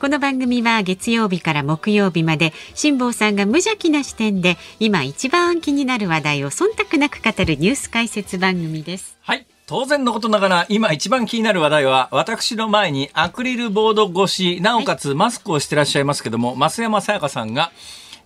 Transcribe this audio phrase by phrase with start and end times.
[0.00, 9.18] この番組は月曜日から木曜日まで辛坊さんが無邪気な視点で今一番気になる話題を忖度なく語るニュース解説番組です。
[9.20, 9.46] はい。
[9.66, 17.70] 当然のことながら今一番気になる話題は私の前にアクリルボード越しなおかつマスクをしてらっしゃいますけども、増山さやかさんが、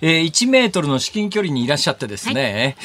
[0.01, 2.77] えー、1メートルの至近距離にいらっしゃってですね、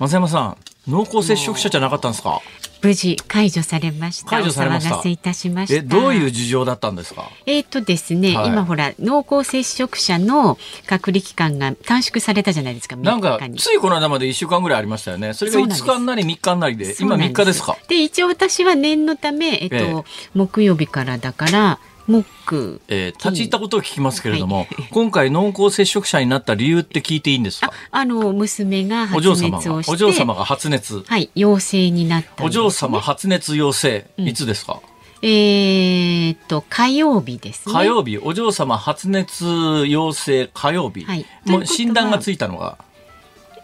[0.00, 0.56] 増山さん
[0.88, 2.40] 濃厚接触者じゃなかったんですか？
[2.82, 4.30] 無事解除されました。
[4.30, 4.88] 解除されました。
[4.88, 5.74] お騒がせいたしました。
[5.78, 7.30] えどういう事情だったんですか？
[7.46, 8.48] えーとですね、はい。
[8.48, 10.58] 今ほら濃厚接触者の
[10.88, 12.96] 隔離期間が短縮されたじゃないですか。
[12.96, 15.32] なんか3日についこの間まで1週間ぐらいありましたよね。
[15.34, 15.84] それがそうなんです。
[15.84, 17.76] 5日になり3日になりで今そうなん3日ですか？
[17.86, 20.02] で一応私は念のため、えっとええ。
[20.34, 27.74] 木曜日からだから木えー立ち入ったことを聞きますけれども、今回濃厚接触者になった理由って聞いていいんですあか？
[27.90, 31.02] あの娘が発お嬢様熱をしてがお嬢様が発熱。
[31.06, 34.28] はい陽性になったね、お嬢様発熱陽性うん。
[34.28, 34.80] いつですか、
[35.22, 37.72] えーっと火曜日ですね。
[37.72, 38.18] 火曜日。
[38.18, 39.44] お嬢様発熱
[39.86, 41.24] 陽性火曜日、はい。
[41.46, 42.78] もう診断がついたのが？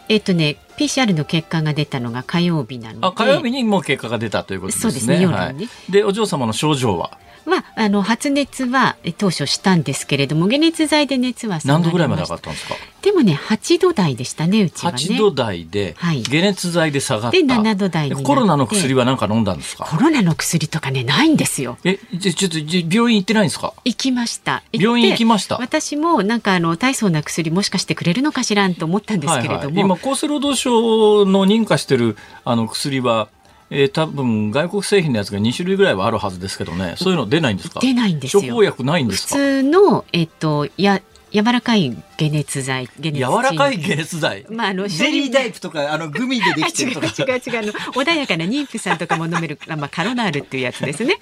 [0.09, 3.07] えっとね PCR の結果が出たのが火曜日なので。
[3.07, 4.91] あ火曜日にもう結果が出たということですね。
[4.91, 5.39] そうですね夜にね。
[5.39, 7.19] はい、でお嬢様の症状は？
[7.49, 12.75] はあの発熱はえ当初したんですけれども解熱剤で熱は何度ぐらいまで上がったんですか？
[13.03, 14.99] でもね8度台でしたねうちはね。
[14.99, 16.23] 8度台ではい。
[16.23, 19.85] 解熱剤で下がった、で7度台コロナの薬は何か飲んだんですか？
[19.85, 21.79] コロナの薬とかねないんですよ。
[21.85, 23.73] えじゃちょっと病院行ってないんですか？
[23.85, 24.63] 行きました。
[24.73, 25.57] 病院行きました？
[25.59, 33.29] 私もなんかあの大層な薬もしかしてくれるのかしらんと思ったんですけれども、はいはい、今厚生労働省の認可してるあの薬は、
[33.71, 36.95] えー、多分外国製品のやつが2種類ぐらいはあるはずですけどね。
[36.97, 37.81] そういうの出ないんですか？
[37.81, 38.43] 出ないんですよ。
[38.43, 39.35] 処方薬ないんで普すか？
[39.35, 41.03] 通のえっとや
[41.33, 47.07] 柔らかい解熱剤解熱柔らかい解熱剤、まああのゼリータイプとかあのグミでできてるとか。
[47.19, 51.17] 違う違うあの穏やかな妊婦さんとかも飲めるあ まあカロナールっていうやつですね。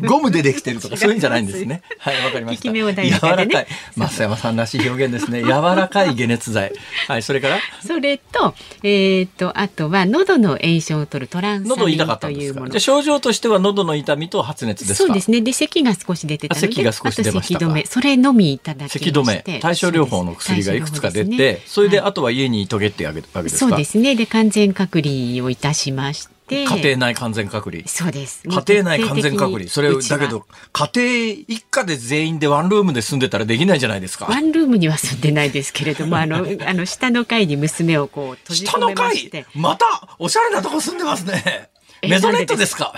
[0.00, 1.82] ゴムでできてるとか そういうんじゃないんですね。
[1.98, 2.62] はいわかりました。
[2.68, 3.48] 効き目穏やかでね。
[3.48, 3.66] 柔らかい。
[3.96, 5.42] 増山さんらしい表現ですね。
[5.42, 6.72] 柔らかい解熱剤。
[7.06, 7.58] はいそれから？
[7.86, 12.80] それとえっとあとは喉の炎症を取るトランサミン喉痛かったというものじゃあ。
[12.80, 15.06] 症状としては喉の痛みと発熱ですか？
[15.06, 15.40] そうですね。
[15.40, 17.66] で咳が少し出てたので、あ咳が少し出ましたか。
[17.66, 17.86] あと咳止め。
[17.86, 18.92] それのみいただき。
[18.92, 19.60] 咳止め。
[19.60, 23.68] 対症療法の薬がいくつか出てそ,、れであとは家にいとげってわけわけですか？
[23.70, 24.14] そうですね。
[24.14, 26.34] で完全隔離をいたしまして。
[26.48, 27.86] 家庭内完全隔離。
[27.86, 28.42] そうです。
[28.48, 29.68] 家庭内完全隔離。
[29.68, 34.24] それだけど家庭一家で全員でワンルームで住んでたらできないじゃないですか。
[34.26, 39.46] ワンルームには住んでないですけれども、 あの、あの下の階に娘をこう閉じ込下の階めまして。
[39.54, 41.68] またおしゃれなとこ住んでますね。
[42.00, 42.74] えメゾネットです。
[42.76, 42.94] か？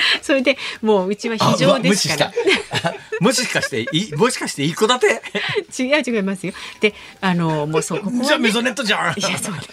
[0.22, 2.32] それでもううちは非常ですから。
[3.20, 5.22] も しかしていもしかして一戸建て。
[5.82, 6.52] 違う違いますよ。
[6.80, 9.18] で、あのもうそうこね、じゃあメゾネットじゃん。
[9.18, 9.54] いやそう。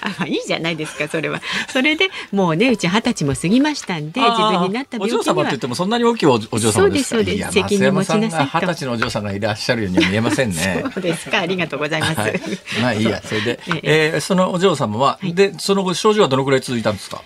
[0.00, 1.40] あまあいいじゃないですかそれは。
[1.72, 5.20] それでもうねうち二十歳も過ぎましたんで自分になった病気には。
[5.20, 6.80] お嬢様って言ってもそんなに大きいおお嬢様ですか？
[6.80, 7.52] そうですそうです。
[7.52, 10.84] 責任持ちなさい二十歳のお嬢さんがいらっしゃるようには見えませんね。
[10.94, 12.20] そうですかありがとうございます。
[12.20, 12.40] はい、
[12.80, 14.12] まあいいやそれで、え。
[14.12, 15.34] えーそのお嬢様は、はい。
[15.34, 17.22] でその後症状はどのくらい続いたんですか？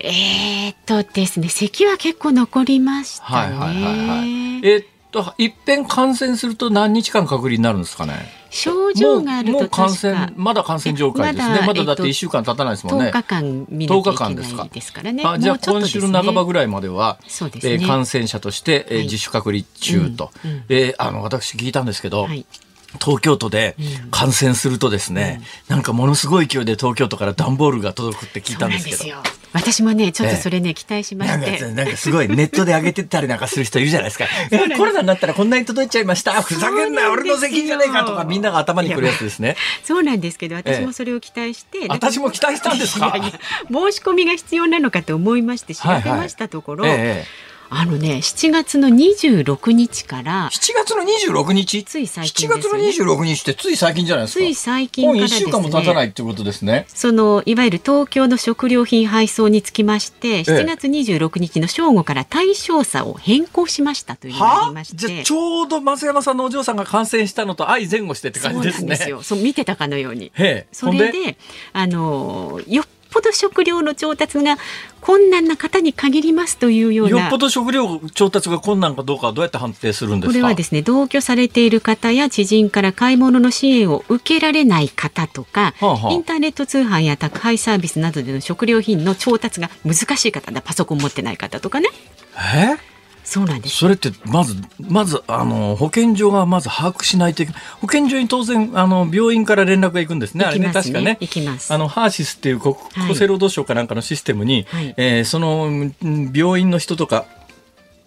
[0.00, 3.56] えーっとですね咳は結構残りましたね。
[3.56, 4.66] はいはいはいはい。
[4.66, 8.14] えーっといっぺん感染すると何日間隔離になるんですかね？
[8.50, 11.58] 症状があるもうもう感と確か染まだ感染状態ですね。
[11.62, 13.06] えまだまだだってえっと1週間経たないですもんね。
[13.10, 14.56] 10日間見なきゃいけ10日間ですか？
[14.62, 15.22] ないですからね。
[15.26, 16.66] あじゃあ今週の半ばぐらい。
[16.68, 17.26] までは、ね。
[17.64, 19.04] えー感染者として、えーはい。
[19.04, 20.64] 自主隔離中と、うんうん。
[20.68, 22.44] えーあの私聞いたんですけど、はい。
[23.00, 29.16] 東京都でうん感染するとですね、なんかものすごい勢いで東京都から段ボールが届くって聞いたんですけど。
[29.54, 31.72] 私もねちょっとそれね、期待しまして。
[31.72, 34.26] なんかすごいネットで上げてったりなんかする人いるじゃないですか。
[34.76, 36.42] コロナになったらこんなに届いちゃいました？
[36.42, 39.56] ふざけんな俺の責任じゃねえかとかみんなが頭にくるやつですね。
[39.84, 43.12] そうなんですけどえ私もそれを期待して、私も期待したんですか？
[43.14, 43.30] 申
[43.92, 51.84] し込みが必要なのかと思いまして調べましたところ、ええあのね7月の26日から7月の26日？
[51.84, 54.44] つい最7近です月のよね26日ってつい最近じゃないですか。
[54.44, 56.86] つい最近もう1からです週間も経たなねいってことですね。
[56.88, 65.06] そのいわゆる東京の食料品配送につきまして7月26日の正午から対象差を変更しましたというのがあはりまして。
[65.06, 68.88] じゃあちょうど松山さんのお嬢さんが感染したのと相前後してって感じですね。
[68.88, 69.22] なんですよ。
[69.22, 70.26] そう見てたかのように。
[70.26, 70.66] へえ。
[70.72, 71.36] それで
[71.72, 74.56] あのよっぽど食料の調達が
[75.00, 77.20] 困難な方に限りますというような。
[77.20, 80.32] よっぽど食料調達が困難かどうかはどうやって判定するんですか？
[80.32, 91.88] これはですね、同居されている方や知人から買い物の支援を受けられない方とか、はあはあインターネット通販や宅配サービスなどでの食料品の調達が難しい方だ、パソコン持ってない方とかね。
[92.54, 92.76] え？
[93.28, 93.76] そうなんです。
[93.76, 97.62] それってまずまずあの保健所がまず把握しないといけない。
[97.82, 100.46] 保健所に当然あの病院から連絡が行くんですね。
[100.46, 100.92] あれね行きますね。
[100.94, 101.18] 確かね。
[101.20, 101.74] 行きます。
[101.74, 104.94] あのハーシスっていう国厚生労働省かなんかのシステムに、はい。
[104.96, 107.26] えーそのうん病院の人とか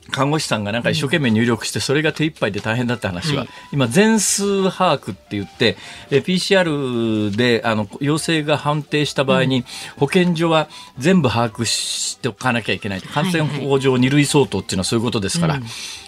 [0.10, 5.78] 看護師さんがなんか一生懸命入力してそれが手一杯で大変だって話は、はい今全数把握って言って
[6.10, 9.64] えー PCR であの陽性が判定した場合に、
[9.98, 10.68] 保健所は
[10.98, 13.02] 全部把握しておかなきゃいけない。
[13.02, 15.64] 感染法上二類相当っていうのはそういうことですから、うん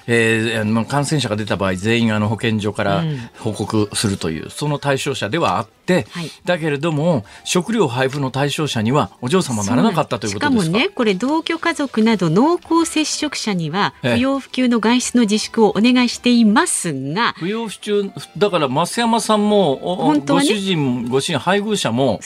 [0.08, 3.30] えーあの感染者が出た場合全員あの保健所からうん。
[3.40, 6.32] 報告するという、その対象者ではあって、はい。
[6.46, 10.64] だけれども食料配布の対象者にはお嬢様ならなかったということですか？
[10.64, 14.14] しかもね、これ同居家族など濃厚接触者にはええ。
[14.16, 20.50] 不要不急の外出の自粛をお願いしていますが、不要不急だから増山さんも、お本当はね。
[20.50, 22.20] ご主人ご主人配偶者も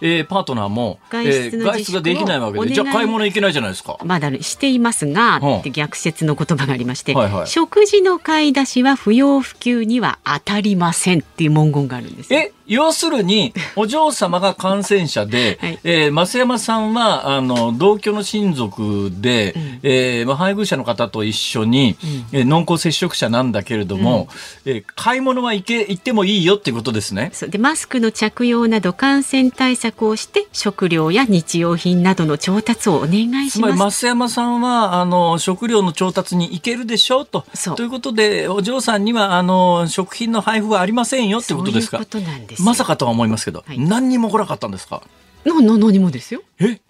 [0.00, 3.98] えーパートナーも外出のえー自粛を外出ができないわけでじゃあ買い物行けないじゃないですか。
[4.04, 5.46] まだしていますが、う。
[5.46, 12.40] んって逆説の言葉がありまして、はいはい食事の買い出しは不要不急には当たりませんっていう文言があるんですよ。
[12.40, 15.78] え要するに お嬢様が感染者で、はい。
[15.84, 19.80] えー増山さんはあの同居の親族で、ん。
[19.82, 21.96] えーまあ、配偶者の方と一緒に、
[22.32, 24.28] えー濃厚接触者なんだけれども、
[24.64, 27.30] えー買い物は行け行ってもいいよっていうことですね。
[27.32, 27.48] そう。
[27.50, 34.00] でマスクの着用など感染対策をして食料や日用品などの調達をお願いつまりします。
[34.02, 37.26] 増山さんはあの食料の調達に行けるでしょう。
[37.26, 37.44] と
[37.76, 41.98] ということでお嬢さんにはあの食品の配布はありませんよってことですか？
[41.98, 42.66] そういうことなんですよ。
[42.66, 43.78] まさかとは思いますけど、はい。
[43.78, 45.02] 何にも来なかったんですか？
[45.44, 46.42] のの何もですよ。
[46.58, 46.80] え？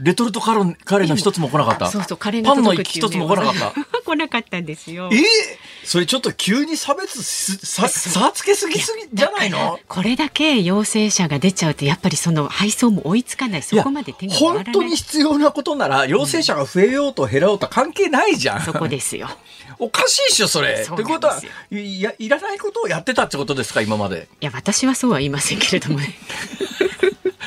[0.00, 1.86] レトルトカレーカレーの一つも来なかった。
[1.86, 3.72] そうそうカレーがパンの一つも来なかった。
[4.04, 5.08] 来なかったんですよ。
[5.12, 5.20] えー
[5.84, 9.78] それちょっと急に差別すさ差つけすぎすぎじゃないの？
[9.86, 13.62] これだけ陽性者が出ちゃうとやっぱりその配送も追いつかない。
[13.62, 19.28] そこまで手が本当に必要なことなら陽性者が増えようと減ろうと関係ないじゃん、そこですよ。
[19.78, 20.86] おかしいっしょそれ。
[20.90, 24.26] ってことはいやいらないことをやってたってことですか今まで？
[24.40, 26.14] いや私はそうは言いませんけれどもね。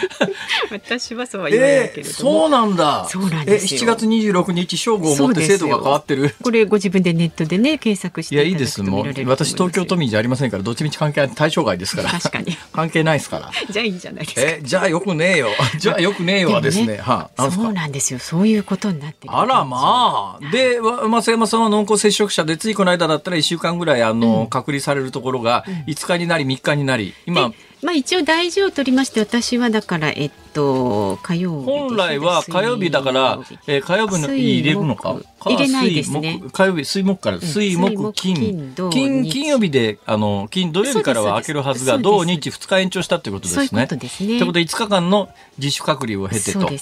[0.72, 2.16] 私はそうは言わないえー、けれども。
[2.16, 3.08] そうなんだ。
[3.10, 3.80] そうなんですよ。
[3.82, 6.36] え7月26日正午をもって制度が変わってる？
[6.42, 8.82] これご自分でネットでね検索していやいいです。
[8.84, 12.10] もう私東京都民じゃありませんからどっちみち関係ない対象外ですから。
[12.10, 12.58] 確かに。
[12.74, 13.52] 関係ないですから。
[13.70, 14.42] じゃあいいんじゃないですか。
[14.42, 15.50] えじゃあよくねえよ。
[15.80, 16.98] じゃあよくねえよはですね。
[16.98, 17.64] はあ、なんすか？
[17.64, 18.20] そうなんですよ。
[18.20, 19.34] そういうことになってる。
[19.36, 20.52] あらまあ。
[20.52, 27.52] で、わ増山さんは濃厚接触者で、ついこの間だったら1週間ぐらい、あの、隔離されるところが、5日になり、3日になり、今、
[27.88, 35.14] まあ一応大事を取りまして私はだからえっと火曜日本来は火曜日だから、えー火曜日の日入れるのか？
[35.14, 36.44] 水木入れないですね。
[36.52, 43.68] 火曜日、水木から、水木、水木金金土、金、曜日で、あの、金、土曜日からは開けるはずが、土日2日延長したってことですね。
[43.68, 44.28] そういうことですね。
[44.28, 46.60] ということで、5日間の自主隔離を経てと。
[46.60, 46.76] そね。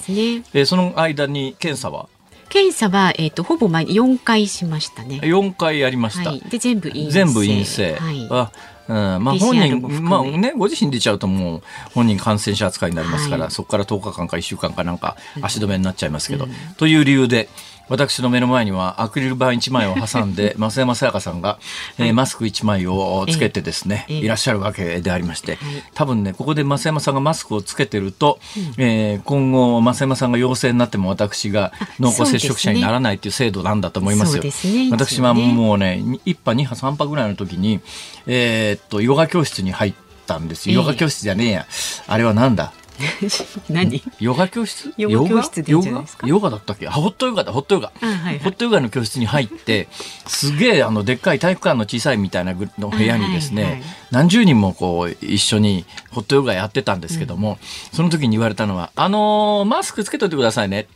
[0.54, 2.08] えーその間に検査は？
[2.56, 5.20] 検査はえっとほぼ毎4回しましたね。
[5.22, 6.30] 4回やりました。
[6.30, 6.40] はい。
[6.40, 7.10] で全部陰性。
[7.10, 7.94] 全部陰性。
[7.96, 8.28] はい。
[8.28, 8.50] は、
[8.88, 11.62] うん、まあ本人、まあね、ご自身出ちゃうともう
[11.92, 13.50] 本人感染者扱いになりますから、はい。
[13.50, 16.48] そこから10日間か1週間かなんか足止めになっちゃいますけど、
[16.78, 17.50] という理由で、
[17.88, 21.58] 私の目の前にはアクリル板1枚を挟んで、 増山さやかさんが、
[21.98, 24.18] えーマスク1枚をつけてですね、ええ。
[24.18, 25.58] いらっしゃるわけでありまして、
[25.94, 28.38] 多分ね、ここで増山さんがマスクをつけてると、
[28.78, 34.42] えー今後、増山さんが陽性になっても私が濃厚接触者にならないっていう制度なんだと思いますよ。
[34.50, 34.88] すね。
[34.90, 37.80] 私はもうね、1波、2波、3波ぐらいの時に、
[38.26, 39.94] えーっと、ヨガ教室に入っ
[40.26, 41.66] たんですヨガ教室じゃねえや。
[42.08, 42.72] あれはなんだ？
[43.70, 44.02] 何？
[44.20, 44.92] ヨガ教室？
[44.96, 46.26] ヨガ教室でいいんじゃないですか？
[46.26, 46.88] ヨガヨガだったっけ？
[46.88, 47.92] あホットヨガだ、ホットヨガ。
[48.00, 48.38] あはいはい。
[48.40, 49.88] ホットヨガの教室に入って、
[50.26, 57.58] すげえ、あの、でっかい体育館の小さいみたいなぐの部屋にですね、はいはい何十人もこう、一緒にホットヨガやってたんですけども、
[57.92, 60.86] その時に言われたのは、あのーマスクつけといてくださいね。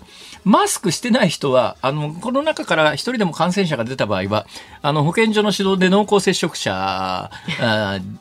[0.45, 4.47] マスクしてない人は、あの、この中から一人でも感染者が出た場合は、
[4.81, 7.31] あの、保健所の指導で濃厚接触者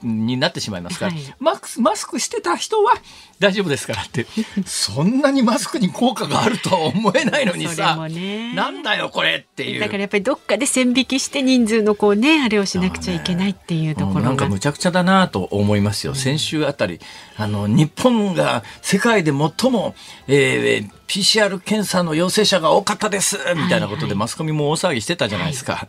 [0.01, 1.21] になってしまいますから、はい。
[1.39, 2.93] マスクしてた人は
[3.39, 4.25] 大丈夫ですからって、
[4.65, 9.79] そんなにマスクに効果があるとは思えないのにさ、なんだよこれっていう。
[9.79, 14.22] だからやっぱりどっかで線引きして人数のこうねあれをしなくちゃいけないっていうところが。
[14.22, 16.15] なんかむちゃくちゃだなと思いますよ。
[16.15, 17.00] 先週あたり、
[17.38, 19.96] あの、日本が世界で最も、
[20.27, 25.88] えー PCR 検査の陽性者が多かったですみたいなことでマスコミも大騒ぎしてたじゃないですか。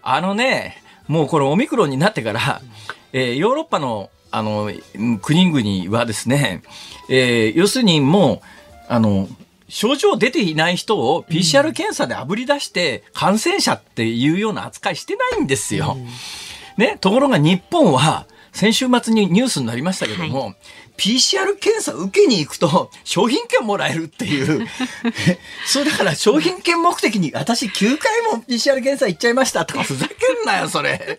[0.00, 2.60] あのね、もうこのオミクロンになってから、
[3.12, 6.62] えーヨーロッパの、あの、うん国々はですね、
[7.08, 8.40] えー要するにもう、
[8.88, 9.28] あの、
[9.68, 15.96] 症状出ていない人を PCR 検査であぶり出して感染者っていうような扱いしてないんですよ。
[16.76, 20.56] ね、ところが日本は先週末にニュースになりましたけども、はい
[21.00, 24.68] PCR 検査受けに行くと商品券もらえるっていう。
[25.66, 31.18] そうだから商品券目的に私9回も PCR 検査行っちゃいましたとかふざけんなよそれ。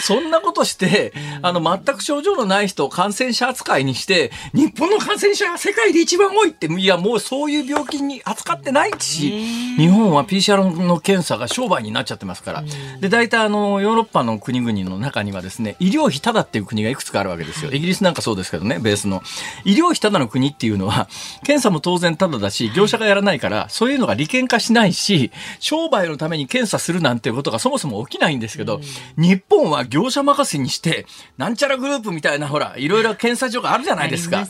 [0.00, 9.30] そんなことしてあの全く症状のない人を感染者扱いにして日本の感染者が世界で一番多いっていやもうそういう病気に扱ってないし
[9.76, 12.64] 日本は PCR の検査が商売になっちゃってますから。
[13.00, 17.70] で大体あのヨーロッパの国々の中にはですね医療費ただっていう国がいくつかあるわけですよ。
[17.70, 19.22] イギリスなんかそうですけどねベーススの
[19.64, 21.08] 医療費ただの国っていうのは、
[21.44, 25.30] 検査も当然ただだし、業者がやらないから、そういうのが利権化しないし、
[25.60, 28.80] 商売のために検査するなんていうことがそもそも起きないんですけど、
[29.16, 31.06] 日本は業者任せにして、
[31.36, 34.46] なんちゃらグループみたいな、ほら、いろいろ検査所があるじゃないですか。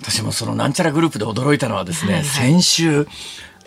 [0.00, 3.06] 私もそのなんちゃらグループで驚いたのはですね、はいはい、先週、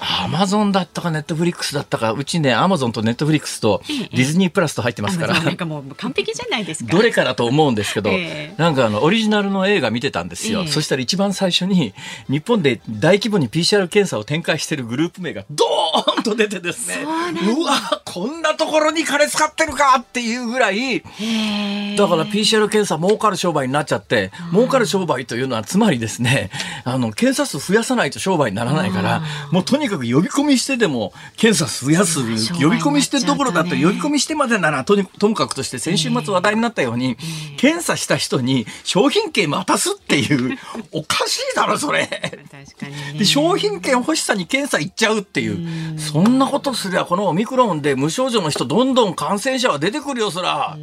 [0.04, 11.94] アマゾンだったかネットフリックスだったかうちねアマゾンとネットフリックスとディズニープラスと入ってますから、なんかもう完璧じゃないですかどれかだと思うんですけど、えー、なんかあのオリジナルの映画見てたんですよ、えー、そしたら一番最初に
[12.30, 26.50] 日本で大規模に PCR 検査を展開しているグループ名がドーンと出てですねうわこんなところに金使ってるかっていうぐらいだから PCR 検査儲かる商売になっちゃって儲かる商売というのはつまりですね
[26.84, 37.18] あの検査数増やさないと商売にならないからもうとにかく呼び込みしてでも検査増やす、呼び込みしてどころだと呼び込みしてまでならとにともかくとして先週末話題になったように、
[37.58, 40.58] 検査した人に商品券渡すっていう、
[40.92, 42.08] おかしいだろ、それ。
[43.18, 50.78] で、商品券欲しさに検査行っちゃうっていう、そんなことすりゃこのオミクロンで無症状の人どんどん感染者は出てくるよ、そら。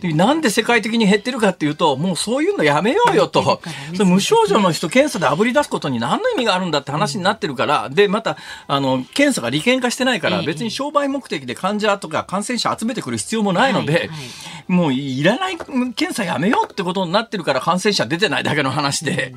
[0.00, 3.60] でなんで世界的に減ってるかっていうと、もうそういうのやめようよと。
[3.98, 14.18] ね、無症状の人検査であぶり出すことに何の意味があるんだって話になってるから、うん、で、また、あの、検査が利権化してないから、別に商売目的で患者とか感染者集めてくる必要もないので、はいはい、
[14.68, 19.34] もういらない検査やめようってことになってるから感染者出てないだけの話で、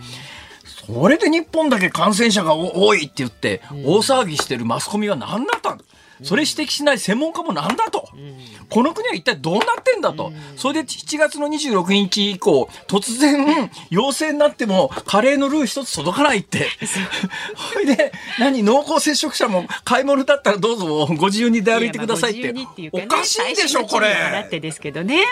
[0.87, 5.81] うん、それで日本だけ感染者が多いって言って、大騒ぎしてるマスコミは何だったん
[6.23, 8.09] それ指摘しない専門家もなんだと、
[8.69, 16.67] この国は一体どうなってんだと、それで7月の26日以降、突然、 陽性になっても、カレーのルー一つ届かないって。
[17.73, 22.53] ほいで、何、濃厚接触者も買い物だったらどうぞご自由に出歩いてくださいって。
[22.91, 24.13] おかしいでしょ、これ。
[24.13, 25.23] だってですけどね。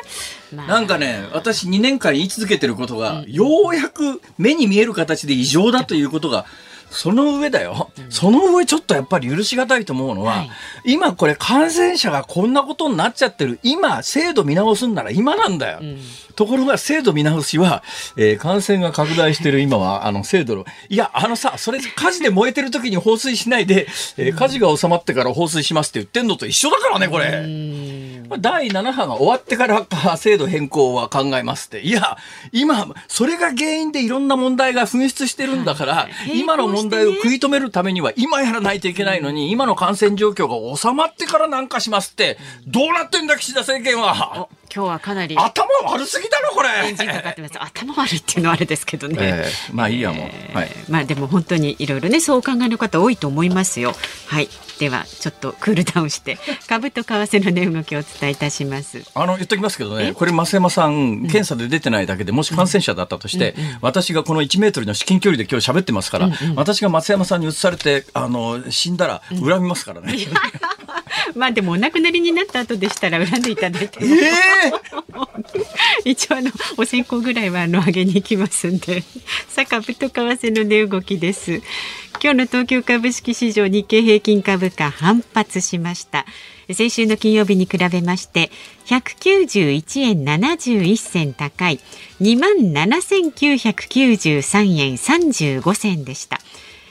[0.51, 6.45] なんかね、私2年間言い続けてることが、ようやく目に見える形で異常だということが、
[6.91, 10.49] その上だよ、うん、その上ちょっとやっぱり許し難いと思うのは、はい、
[10.93, 15.97] 今これ感染者がこんなことになっちゃってる今制度見直すんなら今なんだよ、うん、
[16.35, 17.81] ところが制度見直しは、
[18.17, 28.00] えー、感染が拡大してる今は あの制度のいやあのさそれ火事で燃えてる時に放水しないで、えー、火事が収まってから放水しますって言ってんのと一緒だからねこれ。
[28.39, 29.85] 第7波が終わってから
[30.17, 31.81] 制度変更は考えますって。
[31.81, 32.17] いや、
[32.51, 44.47] 今、それが原因でいろんな問題が噴出してるんだから、今の問題を食い止めるためには今やらないといけないのに、今の感染状況が収まってからなんかしますって、どうなってんだ岸田政権は。
[44.73, 46.87] 今日はかなり頭悪すぎだろこれ。
[46.87, 47.61] エンジンかかってます。
[47.61, 53.93] 頭悪いっていうのはあれですけどね、えー、まあいいやもう、えー、はい、まあでも本当にいろいろねそうお考えの方多いと思いますよ。
[54.27, 54.47] はい。
[54.79, 59.03] ではちょっとクールダウンして 株と為替の値動きをお伝えいたします。
[59.13, 60.13] あの言っときますけどね。
[60.13, 70.15] これ増山さん検査で出てないだけでもし感染者だったとして、うんうん、私がこの1メートルの至近距離で今日喋ってますから、うんうん、私が松山さんに移されてあの死んだら恨みますからね、
[71.35, 74.60] まあでもお亡くなりになった後でしたら恨んでいただいてえー、
[76.05, 79.03] 一応あのお線香ぐらいはあの上げに行きますんで。
[79.49, 81.61] さあ株と為替の値動きです。
[82.23, 86.27] 今日の東京株式市場日経平均株価反発しました。
[86.71, 88.51] 先週の金曜日に比べまして
[88.85, 91.79] 191円71銭高い。
[92.21, 96.39] 2万7993円35銭でした。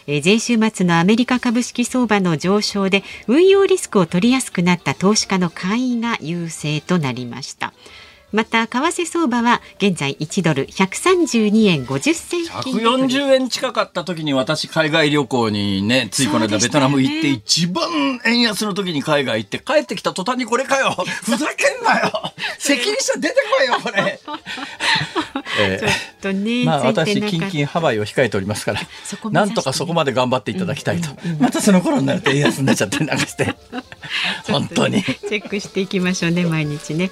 [0.06, 7.72] 前週末のアメリカ株式相場の上昇で運用リスクを取りやすくなった投資家の買いが優勢となりました。
[8.32, 20.92] また為替相場は現在1ドル132円50銭140円近かった時に私海外旅行にねついこの間ベトナム行って一番円安の時に海外行って帰ってきた途端にこれかよ。
[20.92, 22.32] ふざけんなよ。
[22.58, 24.20] 責任者出てこいよこれ
[25.58, 25.90] えー、ちょっ
[26.20, 28.80] とね、まあ私近々ハワイを控えておりますから、
[29.30, 33.54] なんとかそこまで頑張っていただきたいと、うんうんうん、またその頃になると円安になっちゃってなんかして。
[34.50, 35.02] 本当に。
[35.02, 37.10] チェックしていきましょうね毎日ね。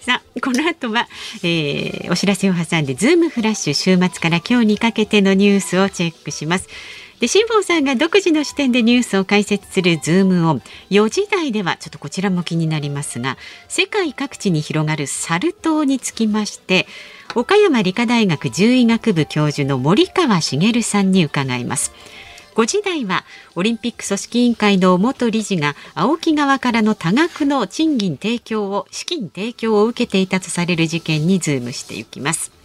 [0.00, 1.08] さあこの後は、
[1.42, 6.68] えー、お知らせを挟んでズームフラッシュ週末から今日にかけてのニュースをチェックします
[7.20, 13.36] で辛坊さんが独自の視点でニュースを解説するズームオン4時台ではちょっとこちらも気になりますが
[13.68, 16.86] 世界各地に広がるサル痘につきまして
[17.34, 21.92] 岡山理科大学獣医学部教授の森川茂さんに伺います。
[22.56, 23.24] 5時台は
[23.54, 32.59] オリンピック組織委員会の元理事が青木側からの多額の賃金提供を資金提供を受けていたとされる事件にズームしていきます。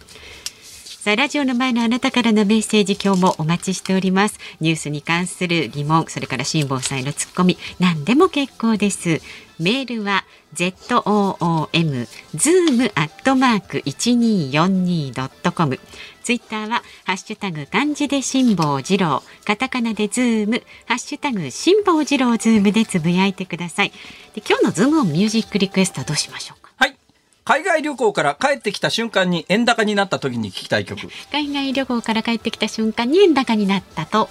[1.06, 9.20] さあラジオの前のあなたからのメッセージ今日もお待ちしておりますニュースに関する疑問それから辛坊さんへのツッコミ何でも結構です
[9.60, 10.24] メールは
[10.56, 15.78] zoom zoom アットマーク一二四二ドットコム。
[16.24, 23.92] ツイッターはハッシュタグ漢字で辛坊治郎、カタカナでズーム、ハッシュタグ辛坊治郎ズームでつぶやいてください。
[24.34, 26.65] で今日のズームオンミュージックリクエストどうしましょうか？
[27.46, 31.08] 海外旅行から帰ってきた瞬間に円高になった時に聞きたい曲。
[31.30, 34.28] 海外旅行から帰ってきた瞬間に円高になったと。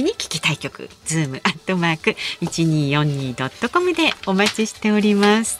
[0.00, 5.58] に聞きたい曲、ズームアットマーク一二四二ドットコムでお待ちしております。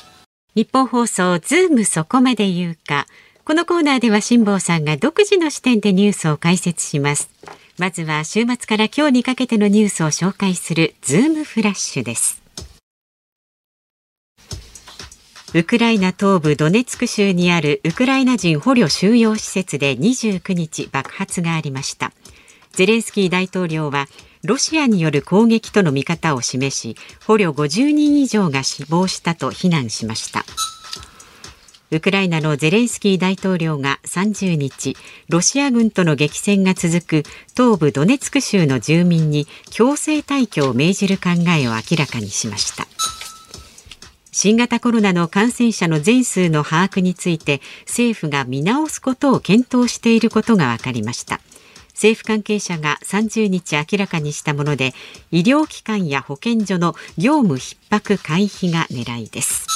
[0.55, 3.07] ニッポン放送ズームそこまで言うか。
[3.45, 7.29] このコーナーでは辛坊さんが独自の視点でニュースを解説します。
[7.79, 12.42] まずは週末から今日にかけてのニュースを紹介するズームフラッシュです。
[15.55, 22.13] ウクライナ東部ドネツク州にあるウクライナ人捕虜収容施設で29日爆発がありました。
[22.73, 24.07] ゼレンスキー大統領は
[24.45, 30.45] ロシアによる攻撃との見方を示し捕虜50人以上が死亡したと非難しました
[31.91, 34.97] ウクライナのゼレンスキー大統領が30日
[35.29, 37.23] ロシア軍との激戦が続く
[37.55, 42.87] 東部ドネツク州の住民に強制退去を命じる考えを明らかにしました
[44.35, 51.41] 新型コロナの感染者の全数の把握について政府が見直すことを検討していることが分かりました。
[51.89, 54.95] 政府関係者が30日明らかにしたもので
[55.31, 59.67] 医療機関や保健所の業務逼迫回避が狙いです。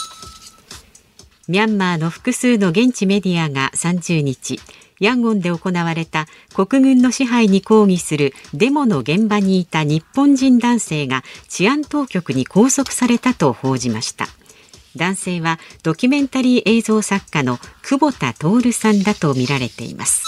[1.49, 4.59] ミャンマーの複数の現地メディアが30日
[5.01, 14.27] ヤンゴンで行われた国軍の支配に抗議するデモの現場にいた日本人男性が治安当局に拘束されたと報じました。
[14.97, 20.25] 男性はドキュメンタリー映像作家の久保田徹さんだとみられています。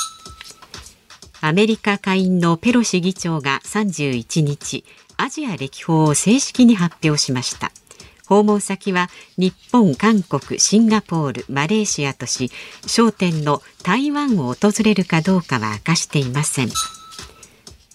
[1.40, 4.84] アメリカ下院のペロシ議長が31日
[5.16, 7.72] アジア歴訪を正式に発表しました。
[8.28, 12.50] 訪問先は日本、韓国、シンガポール、マレーシアとし
[12.82, 16.68] 焦点の台湾を訪れるかどうかは明かしていません。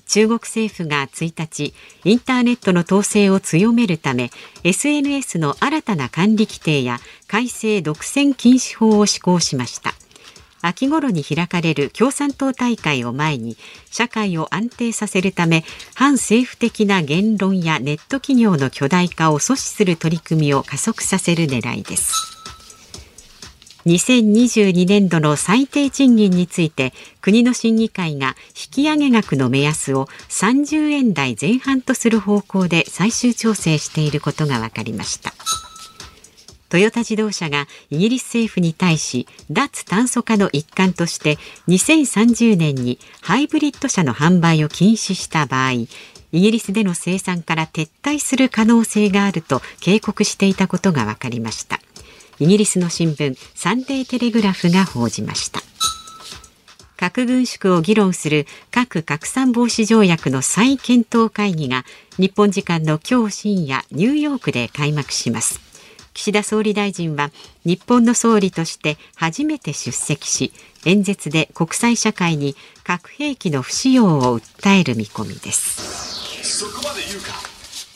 [0.07, 4.29] 中国政府が1日インターネットの統制を強めるため
[4.63, 9.93] SNS の新たな管理規定や改正独占禁止法を施行しました。
[10.65, 13.57] 秋頃に開かれる共産党大会を前に
[13.91, 22.42] 社会を安定させるため反政府的な言論やネット企業の巨大化を阻止する取り組みを加速させる狙いです。
[23.85, 35.33] 2022年度の最低賃金について国の審議会が引き上げ額の目安を30円台前半とする方向で最終調整していることが分かりました。
[36.69, 45.87] トヨタ自動車がイギリス政府に対し脱炭素化の一環として2030年にハイブリッド車の販売を禁止した場合イ
[46.31, 51.79] ギリスでの生産から撤退する可能性があると警告していたことが分かりました。
[52.39, 55.61] イギリスの新聞サンデーテレグラフが報じました。
[56.97, 61.83] 核軍縮を議論する核拡散防止条約の再検討会議が
[62.17, 65.73] 日本時間の今日深夜ニューヨークで開幕します。
[66.13, 67.31] 岸田総理大臣は
[67.65, 70.53] 日本の総理として初めて出席し
[70.85, 77.52] 演説で国際社会に核兵器の不使用を訴える見込みです。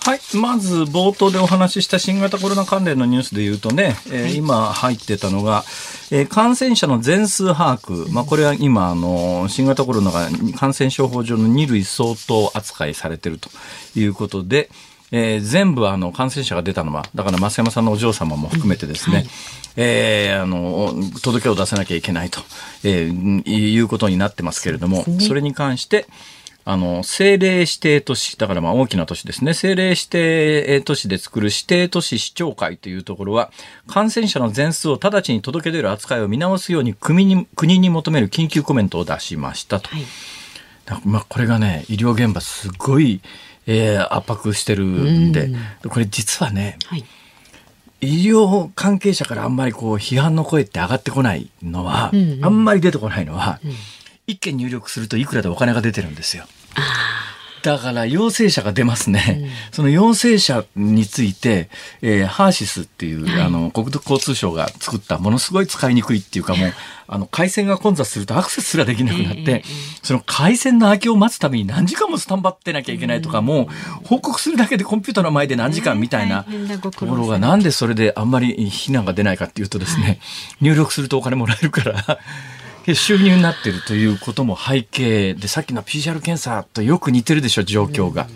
[0.08, 0.20] はい。
[0.38, 5.66] まず、冒頭でお話しした新型コロナ関連のニュースで言うとね、えー、今入ってたのが、
[6.12, 8.10] えー、感染者の全数把握。
[8.14, 13.50] まあ、これは今、あの、新型コロナが感染症法上の2類相当扱いされていると
[14.00, 14.70] いうことで、
[15.12, 19.30] えー、全部あの感染者が出たのは、だから増山さんのお嬢様も含めてですね、うんはい、
[19.76, 22.40] えー、あの、届けを出さなきゃいけないと、
[22.86, 26.08] えー、いうことになってますけれども、それに関して、
[26.70, 29.52] あの、政令指定都市、だからまあ大きな都市ですね。
[29.52, 33.52] 政令指定都市で作る指定都市市長会というところは、
[33.88, 39.88] 感染者の全数を直ちに届け出る扱いを見直すように国に国に求める緊急コメントを出しましたと。
[39.88, 40.04] はい、
[41.06, 43.22] まあこれがね、医療現場すごい、
[43.66, 45.50] えー、圧迫してるんで、
[45.88, 47.06] これ実はね、はい、
[48.02, 53.72] 医療関係者からあんまりこう批判の声って上がってこないのは、うんうん、あんまり出てこないのは、うん、
[54.28, 56.44] 一件入力するといくらでお金が出てるんですよ。
[57.64, 61.70] だから陽性者が出ますね、うん、その陽性者について、
[62.02, 66.74] えー、ハーシスっていう、はい、あの国土交通省が作ったものすごい使いにくいっていうかもう
[67.10, 69.64] あの回線が混雑するとアクセスすらできなくなって、えー、
[70.04, 73.68] その回線の空きを待つために何時間もスタンバってなきゃいけないとか、もう
[74.06, 76.46] 報告するだけでコンピューターの前で何時間みたいな
[76.82, 80.20] ところがなんでそれであんまり非難が出ないかっていうとですね、はい、
[80.62, 82.20] 入力するとお金もらえるから
[82.96, 88.28] 収入になっているということも背景でさっきの PCR 検査とよく似てるでしょ状況が。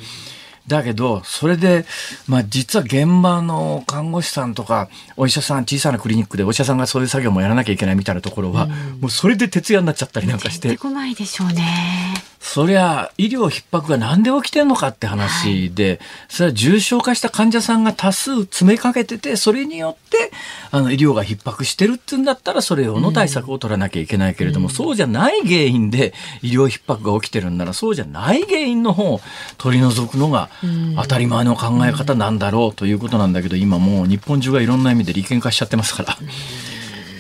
[0.68, 1.86] だけど、それで、
[2.28, 8.68] まあ実は現場の看護師さんとか、お医者さん、小さなクリニックでお医者さんがそういう作業もやらなきゃいけないみたいなところは、
[9.00, 10.78] もうそれで徹夜になっちゃったりなんかして。
[10.78, 12.31] こないでしょうね。
[12.42, 20.32] そりゃ医療逼迫がなんで起きてんのかって話で、はい、それは重症化した患者さんが多数詰めかけててそれによって
[20.72, 29.22] あの医療が逼迫してるっていうんだったらそれ用の対策を取らなきゃいけないけれども、うん、そうじゃない原因で医療逼迫が起きてるんならそうじゃない原因の方を
[29.60, 30.50] 取り除くのが
[30.98, 36.18] 当たり前の考え方なんだろうということなんだけど今もう日本中がいろんな意味で利権化しちゃってますから。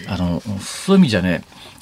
[0.07, 1.41] あのそういう意味じゃね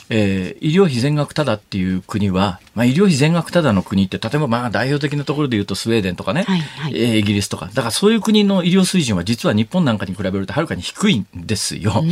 [0.10, 7.68] えー、医療費全額ただっていう国は、まあ、医療費全額ただの国って例えばまあ代表的なところで言うとスウェーデンとかね、はいはい、えー、イギリスとか。
[7.68, 12.04] だからそういう国の医療水準は実は日本なんかに比べるとはるかに低いんですよ。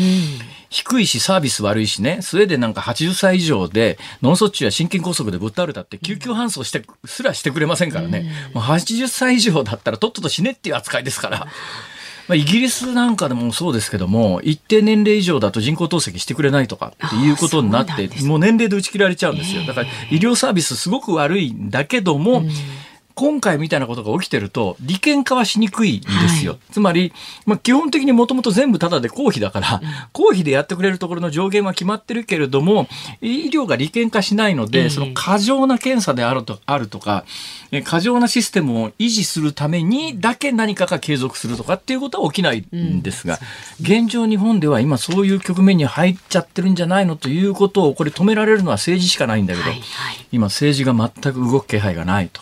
[0.70, 2.20] 低いしサービス悪いしね。
[2.22, 11.48] スウェーデンなんか80歳以上で脳卒中や心筋梗塞でぶっ倒れたって救急搬送してすらしてくれませんからね、もう80歳以上だったらとっとと死ねっていう扱いですから。
[12.28, 19.66] まあ、イギリスなんかでもそうですけども、一定年齢以上だと人工透析してくれないとかっていうことになって、もう年齢で打ち切られちゃうんですよ。
[19.66, 22.44] だから医療サービスすごく悪いんだけども、
[23.18, 26.52] 今回みたいなことが起きてると利権化はしにくいんですよ。
[26.54, 27.12] はい、つまり、
[27.48, 32.88] まあ、基本的にもともと全部タダで公費だから、うん、公費でやってくれるところの上限は決まってるけれども、
[33.20, 37.26] 医療が利権化しないので、その過剰な検査であるとあるとか、
[37.86, 43.40] 過剰なシステムを維持するためにだけ何かが継続するとかっていうことは起きないんですが、
[43.80, 49.84] うん、現状日本では今そういう局面に入っちゃってるんじゃないのということをこれ止められるのは政治しかないんだけど、はいはい、
[50.32, 52.42] 今政治が全く動く気配がないと。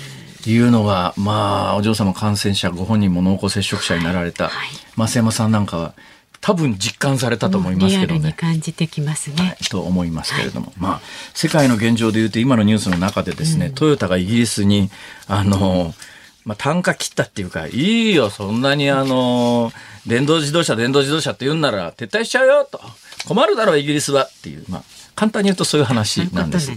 [0.00, 0.05] うん
[0.50, 5.94] いうのが、まあ、お嬢様感染者、ご本人も濃厚接触者になられた、はい、増山さんなんかは、
[6.40, 8.34] 多分実感されたと思いますけどね。
[8.36, 11.00] 感じてきますね、はい、と思いますけれども、はい、まあ
[11.34, 14.88] 世界の現状でいうと今のニュースの中でですね、うん、トヨタがイギリスに
[15.26, 15.92] あの、
[16.44, 19.72] まあ、単価切ったっていうかいいよそんなにあの
[20.06, 22.80] 電動自動車電動自動車って言うんなら撤退しちゃうよと。
[23.26, 24.26] 困るだろうイギリスは。
[24.26, 24.82] っていうまあ
[25.16, 26.70] 簡単に言うとそういう話なんです。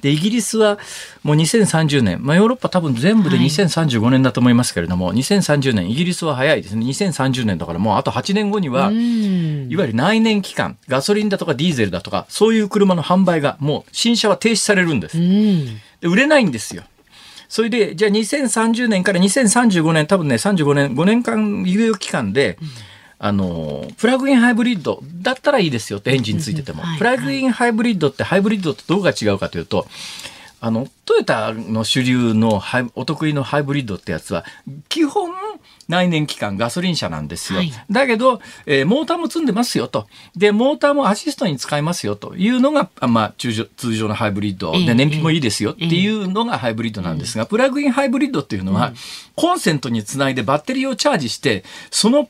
[0.00, 0.78] で、イギリスは
[1.22, 6.86] もう2030年、まあ、ヨーロッパ多分全部で2035年だと思いますけれども、はい、2030年、イギリスは早いですね。
[6.86, 15.18] 2030年だからもうあと8年後には、いわゆる内燃機関、ガソリンだとかディーゼルだとか、そういう車の販売がもう新車は停止されるんです。
[16.00, 16.84] で売れないんですよ。
[17.50, 22.68] それで、じゃあ2030年から2035年、多分ね、35年、5年間猶予期間で、うん
[23.24, 26.82] あの、プラグインハイブリッドだったらいいですよってエンジンついてても。
[26.98, 29.86] プラグインハイブリッドってハイブリッドってどうが違うかというと、
[30.64, 32.62] あの、トヨタの主流の
[32.94, 34.44] お得意のハイブリッドってやつは、
[34.88, 35.32] 基本、
[35.88, 37.58] 内燃機関ガソリン車なんですよ。
[37.58, 40.06] はい、だけど、えー、モーターも積んでますよと。
[40.36, 42.36] で、モーターもアシストに使えますよと。
[42.36, 44.70] いうのが、まあ、通常通常のハイブリッド。
[44.70, 45.72] で燃費もいいですよ。
[45.72, 48.92] っていうのがハイブリッドなんですが、プラグインハイブリッドっていうのは、
[49.34, 52.28] コンセントにつないでバッテリーをチャージして、その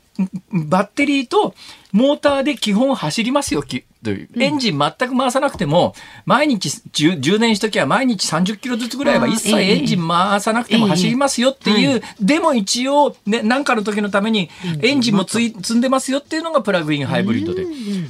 [0.51, 1.53] バッテリーと
[1.91, 3.61] モーターで基本走りますよ
[4.03, 4.29] という。
[4.39, 14.49] エンジン全く回さなくても、毎日充電しときゃ毎日30キロずつぐらいは一切エンジン回さなくても走りますよっていう、でも一応、ね、なんかの時のために
[14.81, 17.65] エンジンもつい積んでますよっていうのがプラグインハイブリッドで。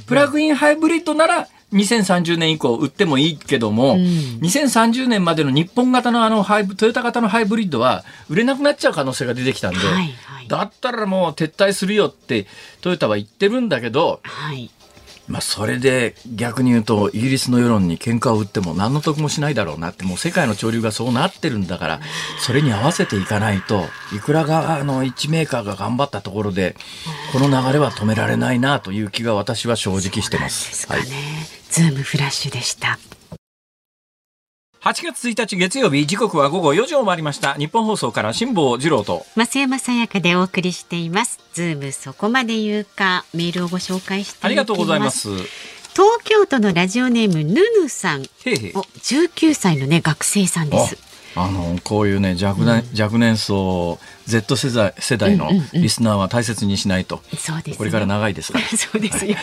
[0.06, 4.00] プラグインハイブリッドなら2030年以降売ってもいいけども、うん、
[4.42, 12.46] 2030年までの日本型のあのハイトヨタ型のハイブリッドは売れなくなっちゃう可能性が出てきたんで、はいはい、だったらもう撤退するよって
[12.80, 14.70] トヨタは言ってるんだけど、はい、
[15.26, 22.00] まあ、それで逆に言うとイギリスの世論に喧嘩を打っても何の得もしないだろうなってもう世界の潮流がそうなってるんだから
[22.38, 23.84] それに合わせていかないと
[24.14, 26.76] いくらがあの1メーカーが頑張ったところで
[27.32, 30.86] この流れは止められないなという気が私は正直してます。
[30.90, 31.02] はい、
[31.70, 32.98] ズームフラッシュでした
[34.84, 37.54] 8月1日月曜日時刻は午後4時を回りました。
[37.54, 39.24] ニッポン放送から辛坊治郎と。
[39.34, 41.40] 増山さやかでお送りしています。
[41.54, 43.24] ズームそこまで言うか。
[43.32, 45.30] メールをご紹介してありがとうございます。
[45.30, 45.48] 東
[46.24, 48.20] 京都のラジオネームぬぬさん。
[48.20, 50.98] お19歳のね学生さんです。
[51.34, 58.66] あのこういうね若年うん、若年層 Z 世代世代のリスナーは大切にしないと、うんうん、これから長いですから。
[58.76, 59.36] そうですよ、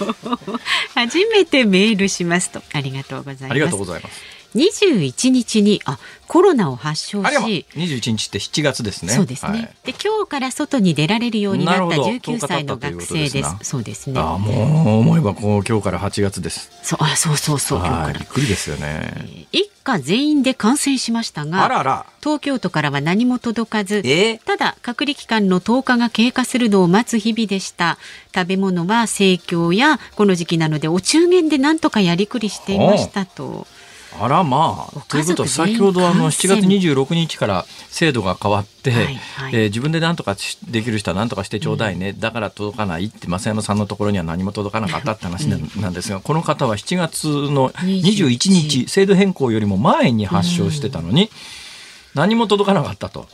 [0.93, 2.61] 初めてメールしますと。
[2.73, 3.51] ありがとうございます。
[3.51, 9.13] ありがとうございます21日にあコロナを発症し21日って7月ですね。
[9.13, 9.61] そうですね、はい。
[9.83, 12.09] で今日から外に出られるようになったなるほど。
[12.09, 13.37] 19歳の学生です。
[13.37, 13.59] 10日経ったということですな。
[13.63, 14.19] そうですね。
[14.19, 16.71] あもう思えばこう今日から8月です。
[16.83, 18.03] そうあそうそうそう今日から。
[18.03, 19.45] はいびっくりですよね。
[19.51, 22.05] 一家全員で感染しましたあがらら。
[22.21, 24.37] 東京都からは何も届かずえ？
[24.37, 27.97] ただ隔離期間の10日が経過するのを待つ日々でした。
[28.33, 33.67] 食べ物は生協やこの時期なのでお中元でなんとかやりくりしていましたと
[34.19, 39.55] あらまあごということは先ほどあの感染7月26日から制度が変わって、はいはい。
[39.55, 48.87] えー自分で何とかしできる人は何とかしてちょうだいね、だから届かないって増山さんのところには何も届かなかったって話なんですがこの方は7月の21日。
[48.87, 51.29] 制度変更よりも前に発症してたのに、
[52.13, 53.27] 何も届かなかったと。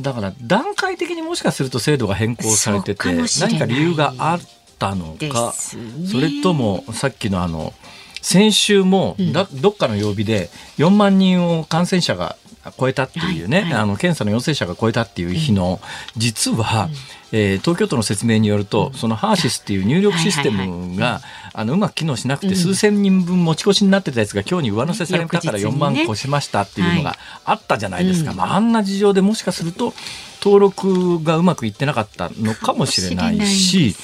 [0.00, 4.40] だから段階的にもしかすると制度が変更されてて何か理由があっ
[4.78, 5.76] たのでかそ
[6.20, 7.74] れともさっきのあの
[8.22, 9.32] 先週もうん。
[9.32, 12.36] だ、どっかの曜日で4万人を感染者が
[12.78, 13.82] 超えたっていうね、はいはい。
[13.82, 15.80] あの検査の陽性者が超えたっていう日の、
[16.16, 16.88] 実は、
[17.32, 21.20] えー東京都の説明によると、そのハーシスっていう入力システムが、
[21.52, 28.36] あのうまく機能しなくて、数千人分持ち越しになってたやつが今日に上乗せされたから4翌日にね万越しましたっていうのがあったじゃないですか、うん。
[28.36, 29.94] まあ、あんな事情でもしかすると
[30.42, 33.94] 登録がうまくいってなかったのかもしれないし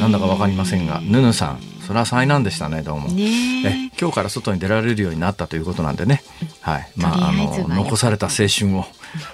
[0.00, 3.08] なんだかわかりませんがヌヌさんそれは災難でしたねどうも。
[3.08, 3.90] ねえ。
[3.98, 6.22] 今日から外に出られるようになったということなんでね、
[6.60, 6.92] はい。
[6.96, 8.84] まあ、あの残された青春を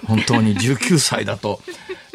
[0.07, 1.59] 本当に19歳だと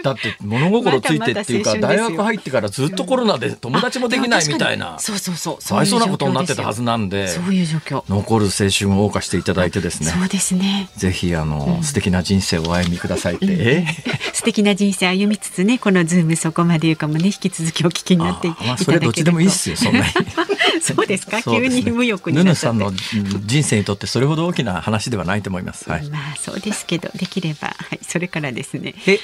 [0.03, 4.97] だって物心ついてっていうか 大学入ってからずっとコロナで友達もできないみたいな。
[4.97, 7.29] あそうそうそうかわいそうなことになってたはずなんで。
[7.29, 8.05] そういう状況。
[8.09, 10.11] 残る青春を謳歌していただいてですね。
[10.11, 10.89] そうですね。
[10.97, 13.87] ぜひあの、素敵な人生をお歩みくださいって、え？
[14.33, 18.85] 素敵な人生歩みつつねこのズームそこまで言うかもね引き続きお聞きになっていただけると。
[18.85, 20.07] それどっちでもいいっすよそんなに。
[20.83, 21.43] そうですか？
[21.43, 22.97] 急に無欲にヌなっちゃさんのうん
[23.47, 25.89] 人生にとってそれほど大きな話ではないと思います。
[25.91, 26.09] はい。
[26.09, 28.95] まあそうですけどできればはいそれからですね。
[29.07, 29.19] え、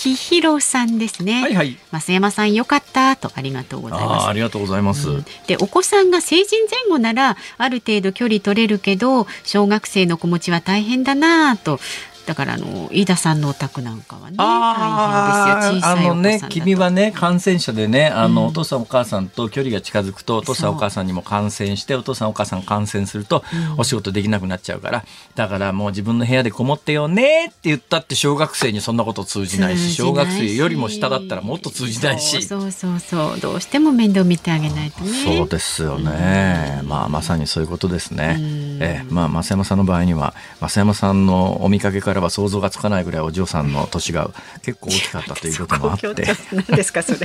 [0.00, 1.76] 木広さんですねはいはい。
[1.92, 5.10] 増山さんよかったとありがとうございあますあ、ありがとうございます。
[5.10, 11.78] うんでお子さんが成人前後ならある程度距離取れるけど小学生の子持ちは大変だなぁと
[12.26, 15.86] だからあの飯田さんのお宅なんかはねあ大変ですよ。
[15.86, 16.54] ああのね小さいお子さんだと。
[16.54, 23.44] 君はね感染者でねあの、うんお父さんお母さんと距離が近づくとお父さんお母さんにも感染してお父さんお母さん感染すると、
[23.76, 25.04] お仕事できなくなっちゃうから。
[25.36, 32.42] だからもう自分の部屋でこもってよねって言ったって小学生にそんなこと通じないし小学生よりも下だったらもっと通じないし。
[32.42, 33.40] そうそうそう。
[33.40, 35.10] どうしても面倒見てあげないとね。
[35.38, 38.82] そうですよね、まあまさにそういうことですね、うん。
[38.82, 39.12] ええ。
[39.12, 44.30] まあ増山さんの場合には増山さんのお見かけからは想像がつかないぐらいお嬢さんの年が
[44.62, 46.02] 結構大きかったということもあって。
[46.02, 47.18] 強調なんですかそれ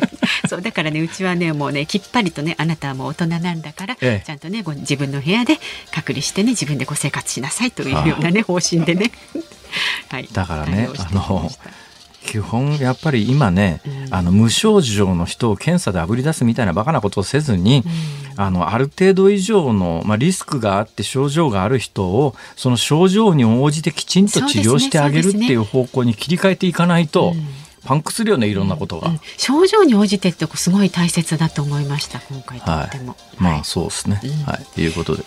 [0.47, 4.23] そうだからねうちはねもうねきっぱりとねあなたはもう大人なんだから、ええ。
[4.25, 5.58] ちゃんとねご自分の部屋で
[5.93, 9.12] 隔離してね自分でご生活しなさいというようなね方針でね。
[10.10, 10.29] はい。
[10.31, 11.85] だからね対応してきました
[12.25, 14.13] 基本やっぱり今ね、うん。
[14.13, 17.83] あの無症状の人を検査であぶり出すみたいなバカなことをせずに、
[18.38, 29.09] あのある程度以上の、まあ、リスクがあって症状がある人をその症状に応じてきちんと治療してあげるっていう方向に切り替えていかないと、うんパンクするよねいろんなことが。
[29.09, 29.19] うん。
[29.38, 34.19] 症状に応じてってすごい大切だと思いました今回とっても、まあそうですね。
[34.23, 34.31] うん。
[34.43, 34.65] はい。
[34.73, 35.23] ということで。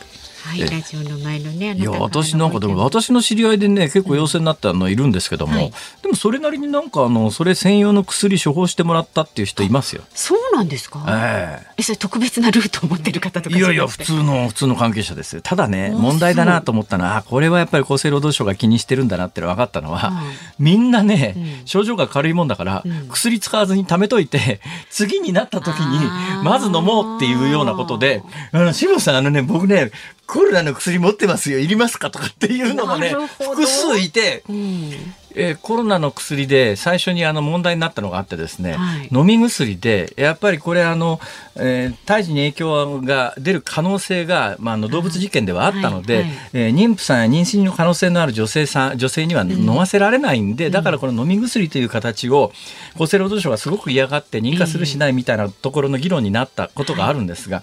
[0.48, 0.70] はい、ええ。
[0.70, 5.72] ラジオの前のねあいや私なんかでも私の知り合いでね結構陽性になったのいるんですけども、はい。
[6.02, 10.02] でもそれなりになんかあのそれ専用の薬処方してもらったっていう人いますよ。
[10.14, 11.82] そうなんですか、ええ。
[11.82, 15.42] それ特別なルートを持ってる方とかえいやいや普通の普通の関係者ですよ。
[15.42, 20.22] ただねあ問題だなと思ったのはあこれはやっぱり厚生労働省が気にしてるんだなっての分かったのは、
[20.58, 21.66] みんなね、うん。
[21.66, 23.08] 症状が軽いもんだから、うん。
[23.08, 25.98] 薬使わずに貯めといて 次になった時に
[26.42, 29.90] まず飲もうっていうようなことで「あの志保さんあのね僕ね
[30.28, 34.44] コロナの薬持ってますよいりますか?」とかっていうのがね複数いて。
[34.48, 34.92] うん
[35.34, 41.20] えーコロナの薬で最初にあの問題になったのがあってですね、はい飲み薬でやっぱりこれあの、
[41.54, 52.52] えー胎児に影響が出る可能性が、まあ、あの動物実験ではあったので、はいはいえー妊婦さんや妊娠の可能性のある女性さん女性には飲ませられないんで、だからこの飲み薬という形を
[52.96, 57.62] 厚生労働省がすごく嫌がって認可するしないみたいなところの議論になったことがあるんですが。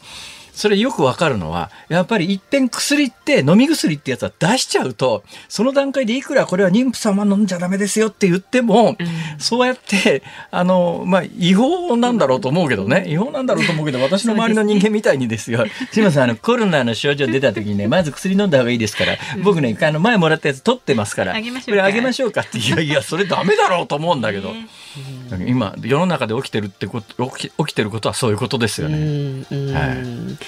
[0.55, 8.95] それよくわかるのは、やっぱり一遍薬って、飲み薬ってやつは出しちゃうと、その段階でいくらこれは妊婦さんは飲んじゃダメですよって言っても、
[9.37, 21.71] そうやって、あの、まあ、違法なんだろうと思うけどね、違法なんだろうと思うけど、私の周りの人間みたいにですよ、すいません、あの、コロナの症状出た時にね、まず薬飲んだ方がいいですから、僕ね、あの、前もらったやつ取ってますから、あげましょうか。
[21.71, 24.67] これあげましょうかって、い やいや、それダメだろうと思うんだけど、ね。
[25.47, 28.97] 今、世の中で起きてるってこと、起き起きてることはそういうことですよね。
[28.97, 29.73] うんうん。
[29.73, 30.44] はい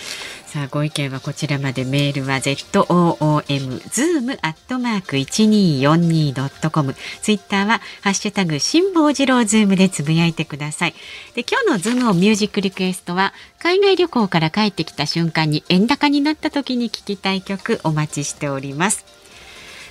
[0.48, 10.94] さあご意見はこちらまでメールは ZOOM zoom アットマーク 1242.com ツイッターはハッシュタグ辛坊治郎ズームでつぶやいてください。
[11.36, 19.06] で今日のズームオンミュージックリクエストは海外旅行から帰ってきた瞬間に円高になった時に聴きたい曲お待ちしております。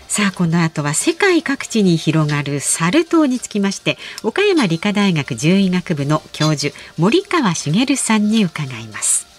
[0.09, 9.36] さあこの後は世界各地に広がるサル痘につきまして岡山理科大学獣医学部の教授森川茂さんに伺います。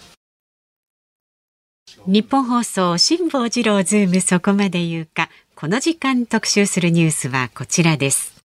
[2.07, 5.29] 日本放送辛坊治郎ズームそこまで言うか。
[5.55, 8.41] この時間特集するニュースはこちらです。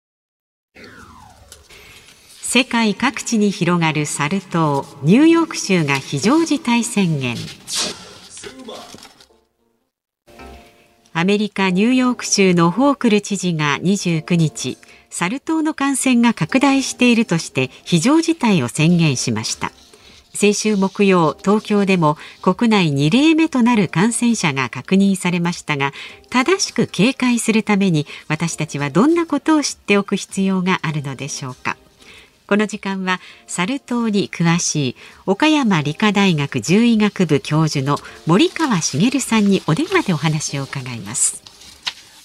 [2.41, 7.36] 世界各地に広がるサル痘ニューヨーク州が非常事態宣言。
[11.13, 14.80] アメリカ・ニューヨーク州のホークル知事が29日
[15.12, 19.71] サル痘の感染が拡大しているとして非常事態を宣言しました。
[20.34, 25.91] 先週木曜東京でも国内2例目となる感染者が確認されましたが
[26.30, 31.78] 正しく警戒するために私たちはどんなことを知っておく必要があるのでしょうか。
[32.48, 41.41] この時間はサル痘に詳しい岡山理科大学獣医学部教授の森川茂さんにお電話でお話を伺います。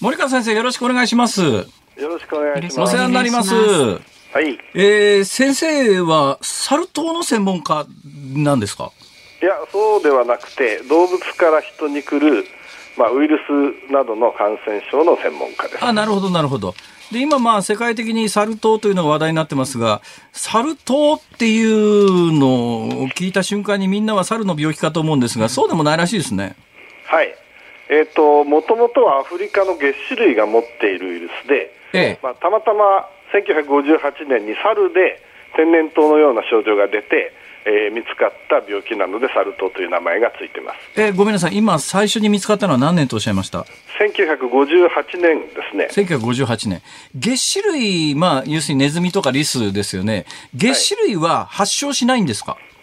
[0.01, 1.41] 森川先生よろしくお願いします。
[1.41, 1.65] よ
[1.97, 2.93] ろしくお願いします。
[2.93, 4.57] お世話になりますはい。
[4.73, 7.85] えー、先生はサル痘の専門家
[8.33, 8.91] なんですか？
[9.41, 12.45] いや、そうではなくて、動物から人に来る、
[12.97, 13.37] まあ、ウイル
[13.87, 15.85] スなどの感染症の専門家です。
[15.85, 16.73] あ、なるほど、なるほど。
[17.11, 20.01] で、今、まあ、世界的にサル痘というのが話題になってますが、
[20.33, 22.47] サル痘っていうの
[23.03, 26.55] を聞いた瞬間にみんなはサルの病気かと思うんですが、そうでもないらしいですね。
[27.05, 27.33] はい。
[27.89, 35.21] えっ、ー、と、もともとはアフリカの月種類が持っているウイルスで、ええまあ、たまたま1958年に猿で
[35.55, 37.33] 天然痘のような症状が出て、
[37.65, 40.77] えー、見つかった病気なのでサル痘という名前がついてます。
[40.95, 43.65] えー、ごめんなさい、今最初に見つかったのは何年とおっしゃいました
[43.99, 45.87] ？1958年ですね。
[45.91, 46.81] 1958年。
[47.15, 50.25] 月種類、まあ、要するにネズミとかリスですよね。
[50.53, 52.76] 月種類は発症しないんですか、はい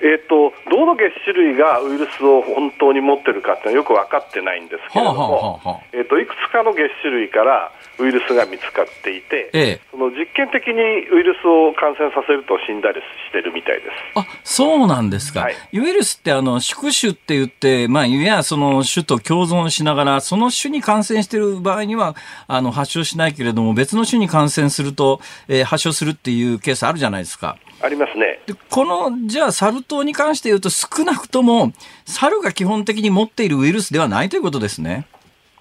[0.00, 10.74] えーと、どの月種類がウイルスを本当に持ってるかっていうのはよく分かってないんですけれども、えーと、いくつかの月種類からウイルスが見つかっていて、ええ、その実験的に
[11.10, 13.88] ウイルスを感染させると死んだりしてるみたいです。
[14.14, 22.14] あそうなんですか、はい、ウイルスってあの宿主って言って、まあ、いやその種と共存しながら、その種に感染している場合には
[22.46, 27.58] あの発症しないけれども、別の種に感染すると、えー、発症するっていうケースあるじゃないですか。
[27.80, 28.40] ありますね。
[28.46, 31.72] でこの、じゃあ、サル痘に関して言うと、少なくとも、
[32.04, 35.06] サルが基本的に持っているウイルスではないということですね。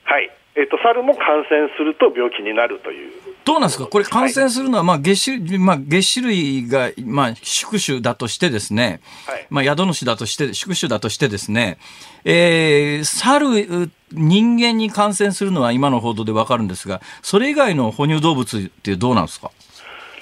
[0.04, 0.32] はい。
[0.56, 3.12] えっ、ー、と、猿も感染すると病気になるという。
[3.46, 3.86] どうなんですか？
[3.86, 11.78] これ感染するのは、まあ、月種、まあ、月種類が、まあ、宿主だとしてですね、はい、まあ、宿主だとして、宿主だとしてですね、
[12.26, 19.52] えー、猿、人間に感染するのは今の報道でわかるんですが、それ以外の哺乳動物ってどうなんですか？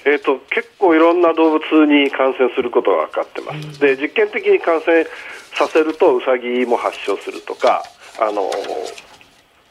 [0.06, 5.04] えーと、結構いろんな動物に感染することが分かってます、で実験的に感染
[5.58, 7.82] させるとウサギも発症するとか、
[8.20, 8.48] あの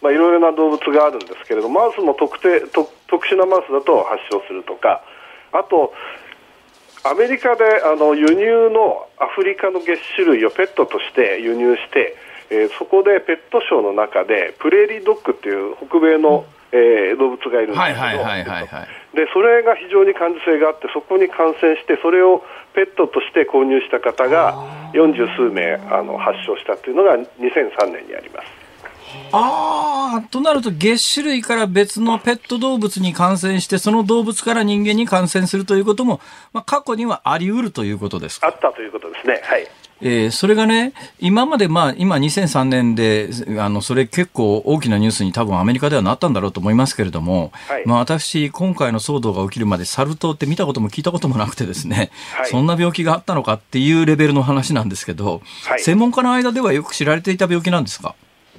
[0.02, 5.02] まあ、いろいろな動物があるんですけれどマウスも特定特殊なマウスだと発症するとか、
[5.54, 5.94] あと、
[7.06, 12.18] アメリカであの輸入のアフリカの月種類をペットとして輸入して、
[12.50, 16.46] えー、そこでペットショーの中でプレーリードッグっていう北米の、
[16.76, 18.24] えー、動物がいるんですけど、
[19.16, 28.66] でそれが非常に感受性があって、そこに感染して、それをペットとして購入した方が40数名あの発症したというのが2003年にあります。
[29.32, 36.20] ああ、となると、月種類から別のペット動物に感染して、その動物から人間に感染するということも、
[36.52, 39.42] まあ、過去にはあり得るということですあったということですね。
[39.44, 39.68] はい。
[40.08, 43.28] えー、それがね、今まで、まあ、今2003年で、
[43.60, 58.14] あの、それ結構大きなニュースに多分アメリカではなったんだろうと思いますけれども、はい、まあ私、今回の騒動が起きるまでサル痘って見たことも聞いたこともなくてですね、はい、そんな病気があったのかっていうレベルの話なんですけど、はい、専門家の間ではよく知られていた病気なんですか？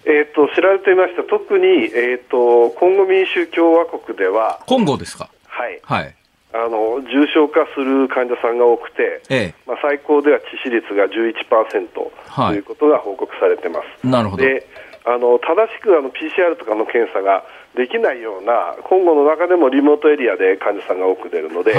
[0.04, 6.15] えーと、知られていました、特に、えーと、コンゴ民主共和国では、コンゴですか、はい、はい、
[6.64, 14.07] あの重症化する患者さんが多くて、ええ、まあ、最高では致死率が11%ということが報告されてます。
[14.07, 14.42] なるほど。
[14.42, 14.66] で
[15.07, 17.44] あの正しくあの PCR とかの検査が
[17.76, 21.74] できないような、今後の中でもリモートエリアで患者さんが多く出るので、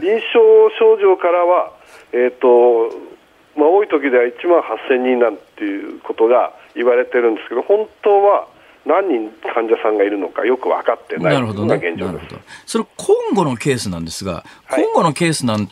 [0.00, 0.20] 臨床
[0.78, 1.72] 症状からは、
[2.12, 2.92] えーと
[3.56, 8.48] まあ、多い時では1万8000人なんていうことが言われてるんですけど、本当は
[8.84, 11.76] 何人患者さんがいるのかよく分かってないなるほどね。
[11.76, 12.34] 現状です。
[12.66, 15.68] それ、今後のケースなんですが、はい今後のケースなん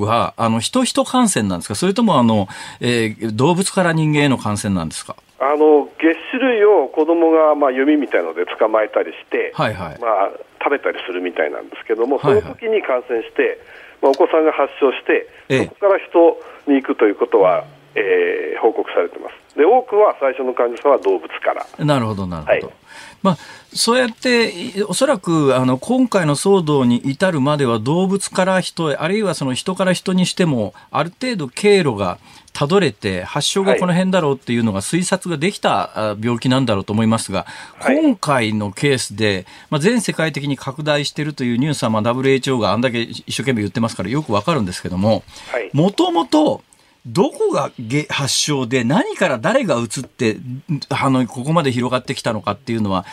[0.00, 1.74] は、あの、人人感染なんですか？
[1.74, 2.48] それとも、あの、
[2.80, 5.16] えー動物から人間への感染なんですか？
[5.40, 9.98] あの月種類を子供がまあ弓みたいので捕まえたりして、はいはい。
[10.00, 10.30] まあ、
[10.62, 13.58] 食べたりするみたいなんですけども、そはいはいの時に感染して、
[14.00, 19.56] まあ、お子さんが発症して、ええそこから人に行くということは、えー報告されてます。
[19.56, 21.84] で、多くは最初の患者さんは動物から。
[21.84, 22.66] なるほど、なるほど。
[22.66, 22.76] はい
[23.24, 23.38] まあ、
[23.72, 32.18] そうやって、いおそらく、あの、今回の騒動に至るまでは動物から人へ、あるいはその人から人にしても、ある程度経路が
[32.52, 37.46] たどれて、発症がこの辺だろうっていうのが推察ができたあ病気なんだろうと思いますが、
[37.78, 45.70] はい今回のケースで、まあ、全世界的に拡大しているというニュースは、まあ、WHO があんだけ一生懸命言ってますからよくわかるんですけども、はい。
[45.72, 46.62] もともと、
[47.06, 53.04] どこがげ発症で何から誰が移って、んあの、ここまで広がってきたのかっていうのは、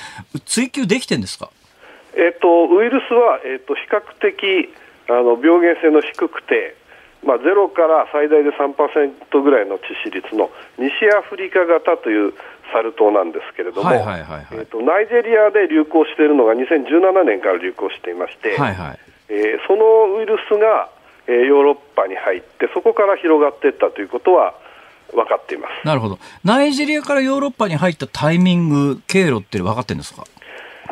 [0.46, 1.50] 追求できてんですか？
[2.16, 4.70] えっ、と、ウイルスは、えっ、と、比較的、
[5.10, 6.76] あの、病原性の低くて、
[7.24, 12.34] まあ、ゼロから最大で3%ぐらいの致死率の西アフリカ型という
[12.74, 19.00] サル痘なんですけれども、はいはいはいはいえっとナイジェリアで流行しているのが2017年から流行していまして、はいはい。
[19.30, 20.90] えーそのウイルスが、
[21.32, 24.54] えーヨーロッパに入って、そこから広がっていったということは
[25.14, 25.88] 分かっています。
[25.88, 26.20] なるほど。
[26.44, 30.24] ナイジェリアからヨーロッパに入ったタイミング、経路って分かってるんですか？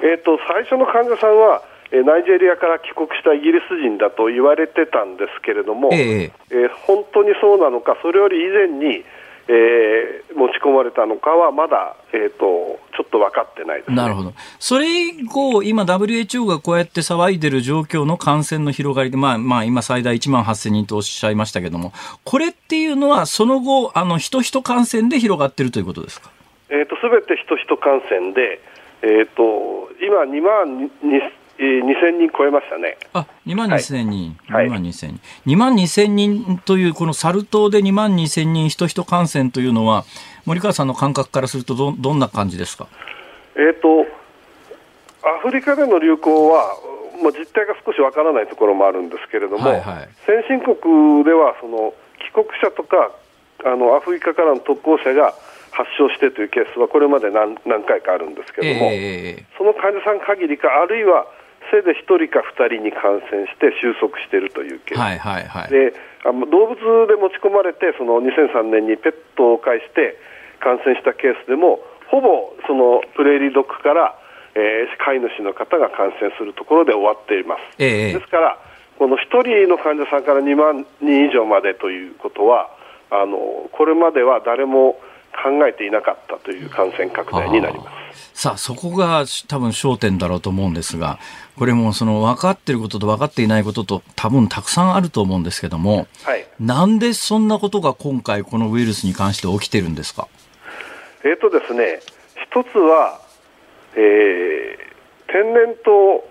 [0.02, 1.62] えー、と最初の患者さんは、
[1.92, 9.04] えーナイジェリアから帰国したイギリス人だと言われてたんですけれども、えええー本当にそうなのか、それより以前に、
[9.50, 14.34] えー持ち込まれたのかは、まだ、えー、とちょっと分かってないです、ね、なるほど。
[14.60, 21.92] それ以降、今 WHO がこうやって騒いでる状況の感染の広がりで、まあまあ今最大1万8000人とおっしゃいましたけども、
[22.24, 26.32] これっていうのはその後、あの、人人感染で広がってるということですか？
[26.70, 28.62] えー、と全て人人感染で、
[29.02, 30.90] えー、と今、2万に
[31.60, 32.98] えー2000人超えましたね。
[33.14, 34.38] あ、2万2000人。
[34.48, 35.20] はい2万2000人。
[35.46, 40.06] 2万2000人という、このサル痘で2万2000人人人感染というのは、
[40.46, 42.88] 森川さんの感覚からするとど、どんな感じですか？
[43.56, 44.06] えー、と
[45.28, 46.78] アフリカでの流行は、
[47.22, 51.94] もう実態が少しわからないところもあるんですけれども、はいはい先進国ではその
[52.32, 53.12] 帰国者とか
[53.66, 55.34] あのアフリカからの渡航者が
[55.72, 61.28] 発症してというケースはこれまで何何回かあるんですけども、ええその患者さん限りか、あるいは
[61.72, 65.00] せいぜい1人か2人に感染して収束しているというケース。
[65.00, 65.70] はいはいはい。
[65.70, 65.94] で
[66.26, 66.76] あの動物
[67.08, 70.20] で持ち込まれてその2003年にペットを介して
[70.60, 71.80] 感染したケースでも
[72.12, 74.16] ほぼそのプレーリードッグから、
[74.56, 78.58] えー飼い主の方が感染するところで終わっています、ええですから
[78.98, 79.20] この1
[79.66, 82.70] 人の患者さんから2万人以上までということは
[83.10, 83.38] あの
[83.72, 85.00] これまでは誰も
[85.32, 88.42] 考えていなかったという感染拡大になります。
[88.42, 91.20] さあ、そこが多分焦点だろうと思うんですが、
[91.60, 100.28] これもその分かっていることと分かっていないことと多分たくさんあると思うんですけども、はいなんでそんなことが今回このウイルスに関して起きてるんですか？
[101.24, 102.00] えーとですね、
[102.52, 103.22] 一つは、
[103.96, 104.90] えー
[105.32, 106.24] 天然痘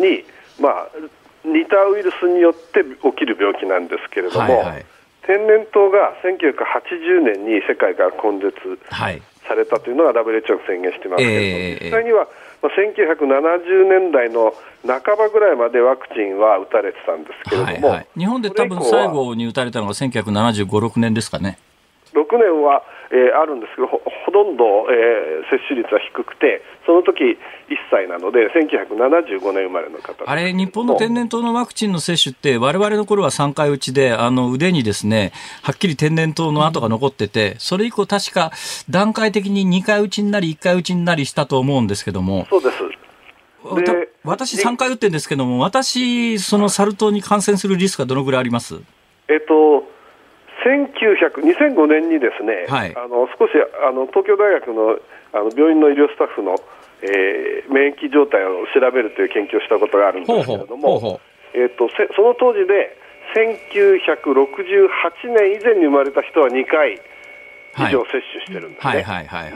[0.00, 0.24] に、
[0.58, 0.88] まあ、
[1.44, 4.86] 似たウイルスによって起きる病気なんですけれども、はいはい。
[5.26, 8.56] 天然痘が1980年に世界が根絶
[8.88, 9.20] はい。
[9.46, 12.26] されたというのが WHO が宣言してますけれども、ええ実際には、
[12.62, 14.54] まあ、1970年代の
[14.86, 18.06] 半ばぐらいまでワクチンは打たれてたんですけれども、はいはい。
[18.16, 21.58] 日本で多分最後に打たれたのが1975、6年ですかね。
[22.12, 23.88] 6年は、えーあるんですけど
[24.26, 27.36] ほほとんど、えー接種率は低くてその時1
[27.90, 30.28] 歳なので1975年生まれの方。
[30.28, 38.50] あれ、日本の天然痘のワクチンの接種って、我々の頃は3回打ちで、あの腕にですね、はっきり天然痘の跡が残ってて、それ以降確か
[38.90, 42.78] 段階的に2回打ちになり、1回打ちになりしたと思うんですけども、そうです。
[44.24, 48.80] 私3回打ってるんですけども、私、そのサル痘に感染するリスクはどのぐらいあります？
[49.28, 49.84] えっと
[50.66, 52.96] 1900 2005年にですね、はい。
[52.96, 53.52] あの少し
[53.86, 54.98] あの東京大学の
[55.32, 56.58] あの病院の医療スタッフの、
[57.02, 61.20] えー免疫状態を調べるという研究をしたことがあるんですけれども、
[61.52, 62.96] えっとせその当時で
[63.34, 66.98] 1968年以前に生まれた人は2回以
[67.92, 68.92] 上接種してるんですね。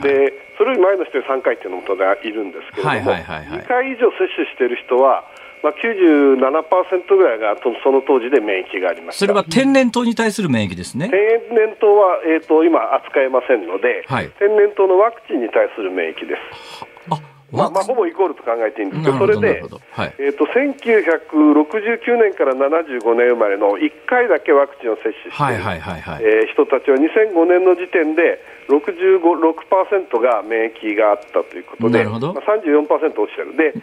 [0.01, 3.59] でそれより前の人で3回っていうのも当然いるんですけれども、はいはいはいはい。
[3.63, 5.25] 2回以上接種している人は、
[5.63, 9.19] まあ、97%ぐらいがとその当時で免疫がありました。
[9.19, 11.09] それは天然痘に対する免疫ですね。
[11.09, 14.29] 天然痘は、えー、と今扱えませんので、はい。
[14.39, 16.85] 天然痘のワクチンに対する免疫です。
[17.11, 17.19] あ、
[17.51, 26.23] まあ、まあ、ほぼイコールと考えていいんですけど、それで、はい、えーと、1969年から75年生まれの1回だけワクチンを接種している、はいはいはい。
[26.23, 33.57] え人たちは2005年の時点で65、6%が免疫があったということで、まあ、34%落ちてる。
[33.57, 33.73] で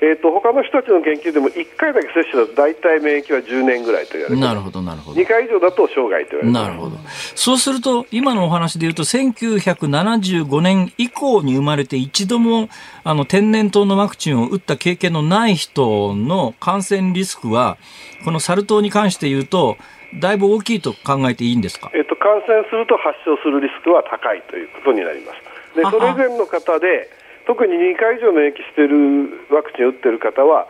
[0.00, 5.20] えーと、他の人たちの研究でも1回だけ接種だと大体免疫は10年ぐらいと言われてなるほどなるほど。
[5.20, 6.96] 2回以上だと生涯と言われてなるほど。
[7.34, 12.68] そうすると今のお話でいうと1975年以降に生まれて一度も
[13.02, 17.76] あの天然痘のワクチンを打った経験のない人の感染リスクは
[18.24, 19.76] このサル痘に関して言うと
[20.20, 25.38] だいぶ大きいと考えていいんですか、えっと、感染すると発症するリスクは高いということになります。
[25.76, 27.10] でそれ以前の方で
[27.48, 30.68] 特に2回以上免疫しているワクチンを打っている方は、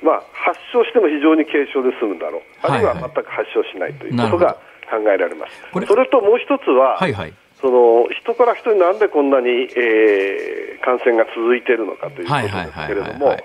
[0.00, 4.56] まあ、発症しても非常に軽症で済むだろう、あるいは全く発症しないということが
[4.88, 5.60] 考えられます。
[5.86, 13.36] それともう一つは、はいはい、その人から人になんでこんなに、えー、感染が続いているのかということですけれども、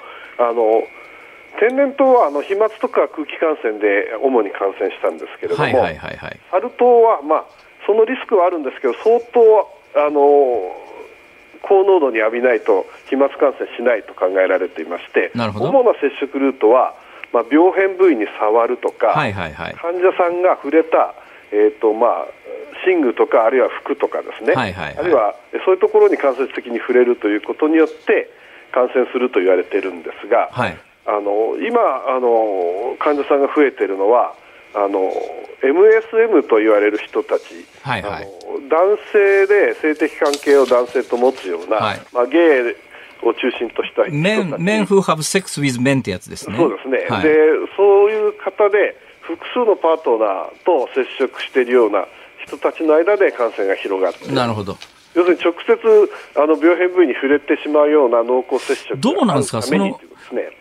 [1.59, 7.45] 天然痘はあの飛沫とか空気感染で主に感染したんですけれども、サル痘は、まあ、
[7.85, 9.67] そのリスクはあるんですけど、相当
[9.99, 10.88] あの
[11.61, 16.95] 高濃度に浴びないと飛沫感染しないと考えられていまして主な接触ルートは、
[17.33, 21.13] まあ、病変部位に触るとか、はいはいはい、患者さんが触れた、
[21.51, 22.27] えーとまあ、
[22.85, 25.35] 寝具とかあるいは服とかですね、はいはいはい、あるいは
[25.65, 28.29] そういうところに間接的に触れるということによって
[28.71, 34.33] 感染すると言われているんですが、はい、あの今あの、患者さんが増えているのは
[34.73, 35.11] あの
[35.61, 38.27] MSM と言われる人たち、はいはい、
[38.69, 42.75] 男性で性的関係を男性と持つような、はい、まあ、ゲイ
[43.25, 44.13] を中心とした人たち。
[44.13, 46.55] Men, who have sex with men ってやつですね。
[46.55, 47.35] そうですね、はい、で
[47.75, 52.05] そういう方で複数のパートナーと接触しているような
[52.45, 54.31] 人たちの間で感染が広がって。
[54.31, 54.77] なるほど。
[55.15, 59.99] 要するに直接あの病変部位に触れてしまうような濃厚接触どうなんですか、その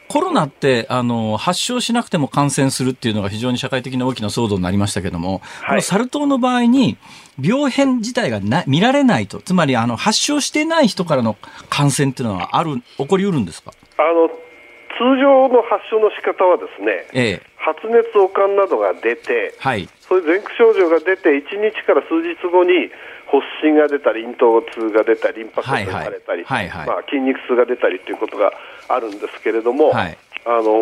[0.09, 6.97] コロナってあの発症しなくても感染するっていうのが非常に社会的な大きな騒動になりましたけども、はい、このサル痘の場合に
[7.41, 11.37] 病変自体がな見られないと、つまりあの発症してない人からの
[11.69, 13.73] 感染っていうのはある起こりうるんですか？
[13.99, 22.91] あの通常の発症の仕方はですね、ええ、発熱、悪寒などが出て、はい、そういう前駆症状が出て、1日から数日後に
[23.31, 28.53] 発疹が出たり、咽頭痛が出たり、リンパ節が腫れたり、はいはい、まあ、筋肉痛が出たりということが
[28.89, 30.73] あるんですけれども、はい、あの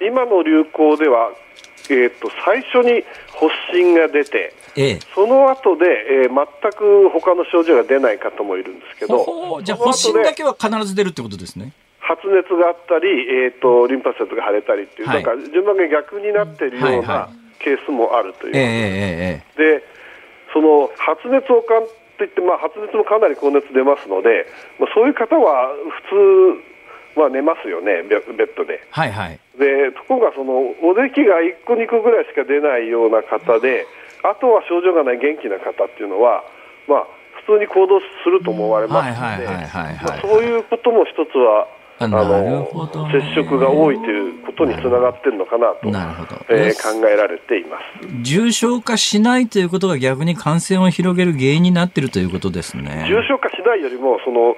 [0.00, 1.30] 今の流行では、
[1.90, 5.86] えーと、最初に発疹が出て、ええ、その後で、
[6.24, 11.72] えー、全く他の症状が出ない方もいるんですけど、じゃあ、発疹だけは必ず出るってことですね。
[12.00, 13.06] 発熱があったり、
[13.44, 17.28] えーと、リンパ節が腫れたりっていう、はい、なんか順番が逆になっているような
[17.60, 19.84] ケースもあるという、えー、で
[20.52, 21.86] その発熱をかん
[22.18, 24.46] といって、まあ、発熱もかなり高熱出ますので、
[24.80, 25.70] まあ、そういう方は
[26.10, 26.69] 普通
[27.16, 28.82] は寝ますよね、ベッドで。
[28.90, 33.86] はいはい、でところがその、おできが1個、2個ぐらいしか出ないような方で、
[34.22, 36.44] あとは症状がない元気な方っていうのは、
[36.86, 37.06] まあ、
[37.46, 41.66] 普通に行動すると思われますので、そういうことも一つは
[42.02, 42.66] あの
[43.12, 48.22] 接触が多いということにつながっているのかなとなるほど、えー、考えられています。
[48.22, 53.04] 重症化しないということが逆に感染を広げる原因になっているということですね。
[53.06, 54.56] 重症化しないよりもその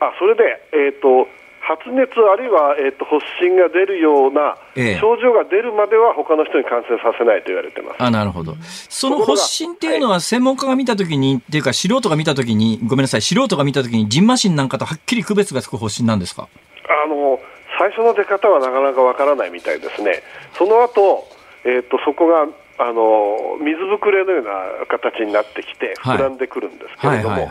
[0.00, 1.28] あそれで、えーと、
[1.60, 4.56] 発熱あるいは、えーと、発疹が出るような
[4.98, 7.96] 症状が出るまでは他の人に感染させないと言われてます。
[8.02, 8.54] あなるほど。
[8.88, 16.48] その発疹っていうのは専門家が見たときに、はい、っていうか素人が見たときに、ごめんなさい、素人が見たときに、ジンマシンなんかとはっきり区別がつく発疹なんですか？
[16.88, 17.38] あの
[17.78, 20.22] 最初の出方はなかなかわからないみたいですね、
[20.58, 21.28] その後、
[21.64, 22.48] えーと、そこが
[22.78, 27.48] あの水ぶくれのような形になってきて、膨らんでくるんですけれども、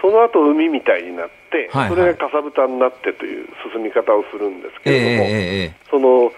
[0.00, 1.02] その後海みたい。
[1.02, 1.32] になって、はい。
[1.32, 6.32] はい、それがかさぶたになってという進み方をするんですけれども、えー、その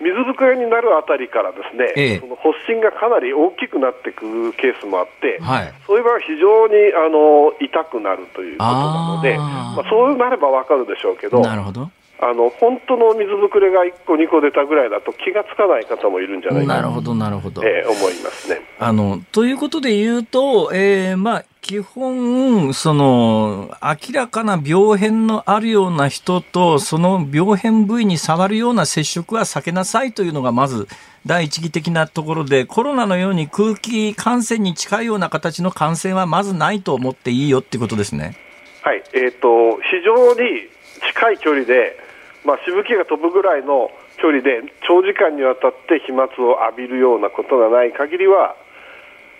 [0.00, 11.90] 水ぶくれになるあたりからですね、えその発疹がかなり大きくなっていくケースもあって、はい、そういう場合は非常にあの痛くなるということなので、まあ、そうなればわかるでしょうけど、なるほど
[12.20, 19.20] あの本当の水ぶくれが1個、2個出たぐらいだと気がつかない方もいるんじゃないかなるほどなるほど、えー、思いますねあの。
[19.32, 30.88] ということで言うと、えーまあ、基本、その、明らかな病変のあるような人と、その病変部位に触るような接触は避けなさいというのが、まず、
[31.26, 38.36] 第一義的なところで、コロナのように空気感染に近いような形の感染はまずないと思っていいよっていうことですね。
[38.82, 40.68] はい、えっ、ー、と、非常に
[41.08, 41.96] 近い距離で、
[42.44, 48.56] まあ、しぶきが飛ぶぐらいの距離で長時間にわたって飛沫を浴びるようなことがない限りは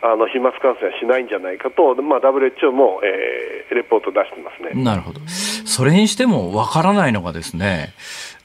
[0.02, 4.82] あの飛沫感染はしないんじゃないかと、まあ、WHO も、えー、レポート出してますね。
[4.82, 5.20] なるほど。
[5.26, 7.94] それにしてもわからないのがですね、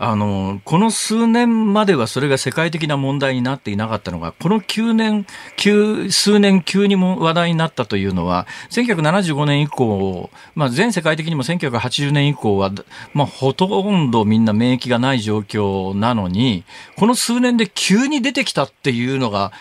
[0.01, 5.25] あの、この数年まではそれが世界的な問題になっていなかったのが、この9年、
[5.57, 12.71] 9、数年急にも話題になったというのは、1975年以降、まあ、全世界的にも1980年以降は、
[13.13, 16.63] まあ、ほとんどみんな免疫がない状況なのに、
[16.95, 19.51] この数年で急に出てきたっていうのが、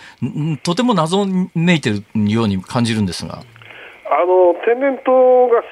[0.63, 1.27] とても謎
[1.57, 3.41] めいてるように感じるんですが。
[4.11, 5.63] あの天然痘が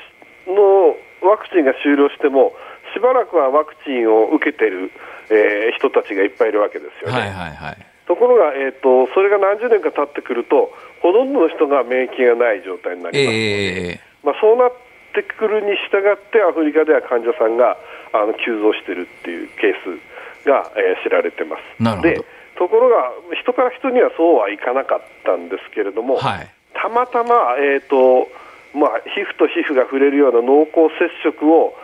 [0.53, 2.53] のワクチンが終了しても、
[2.97, 4.91] しばらくはワクチンを受けてる、
[5.29, 7.21] えー、人たちがいっぱいいるわけですよね。
[7.21, 10.73] はいはいはい、ところが、えーと、それが何十年か経ってくると、
[11.03, 13.37] ほとんどの人が免疫がない状態になります。
[13.37, 14.73] えー、まあ、そうなっ
[15.13, 17.77] てくるに従って、アフリカでは患者さんが
[18.17, 22.01] あの急増しているっていうケースが、えー、知られてます。
[22.01, 22.25] で
[22.57, 28.31] ところが、人から人にはそうはいかなかったんですけれども、はい、たまたま、えーと
[28.73, 31.77] まあ、皮膚と皮膚が触れるような濃厚接触を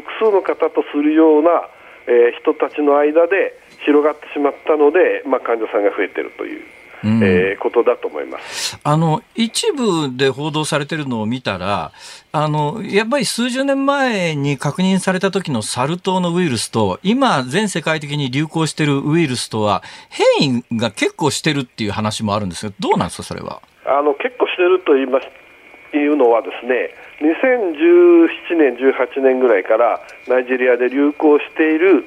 [0.00, 1.68] 複数の方とするような、
[2.06, 6.62] えー、人たちの間で広がってしまったので、まあ、患者さんが増えているという。
[7.04, 11.92] うん、えー、ことだと思いますあの一部で報道されているのを見たら
[12.32, 19.82] あの、やっぱり数十年前に確認された時のサル痘のウイルスと、今、全世界的に流行しているウイルスとは、
[20.38, 23.60] 変異が結構してるっていう話もあるんですが、どうなんですか、それは？
[23.86, 25.28] あの結構してると言います
[25.96, 26.90] いうのはですね
[27.20, 32.04] 2017年、18年ぐらいからナイジェリアで流行している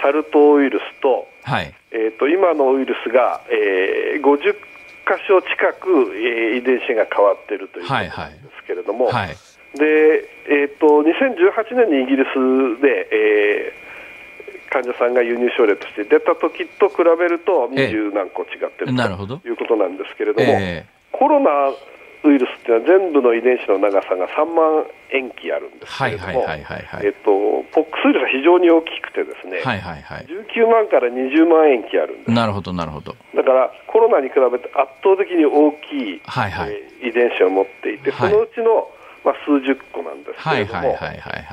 [0.00, 1.74] サル痘ウイルスと,、はい。
[1.90, 8.14] えーと、今のウイルスが、えー、50箇所近く、えー、遺伝子が変わっているということなんで
[8.56, 9.14] すけれども、はい。
[9.14, 21.50] はい、でえーと、2018年にイギリスで、えー、患者さんが輸入症例として出た時と比べると20何個違っているということなんですけれども、えー、コロナ
[22.24, 27.30] ウイルスっていうのは全部の遺伝子の長さが3万塩基あるんですけれども、えっと、
[27.74, 32.30] ポックスウイルスは非常に大きくてですね、はいはいはい、19万から20万塩基あるんです。
[32.30, 33.16] なるほど、なるほど。
[33.34, 38.86] だからコロナに比べて圧倒的に大きい、はいはい、えー、遺伝子を持っていて、そのうちの、
[39.24, 40.98] まあ、数十個なんですけれども、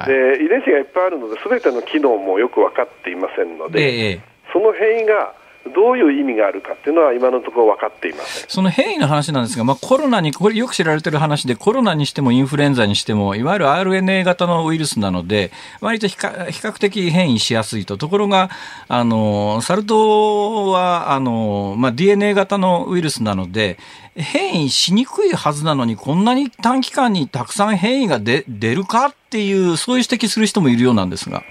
[0.05, 4.21] で遺伝子がいっぱいあるので、すべての機能もよく分かっていませんので、えー、
[4.53, 5.33] その変異が
[5.73, 15.51] どういう意味があるかっていうのは今のところ分かっていませんその変異の話なんですが、まあ、コロナに、これよく知られてる話で、コロナにしてもインフルエンザにしても、いわゆる RNA 型のウイルスなので、
[15.81, 17.97] 割と比較的変異しやすいと。
[17.97, 18.49] ところが、
[18.87, 23.77] あの、サル痘は、あの、まあ、DNA 型のウイルスなので、
[24.15, 28.43] 変異しにくいはずなのに、こんなに短期間にたくさん変異が出
[28.75, 31.43] るかっていう、そういう指摘する人もいるようなんですが。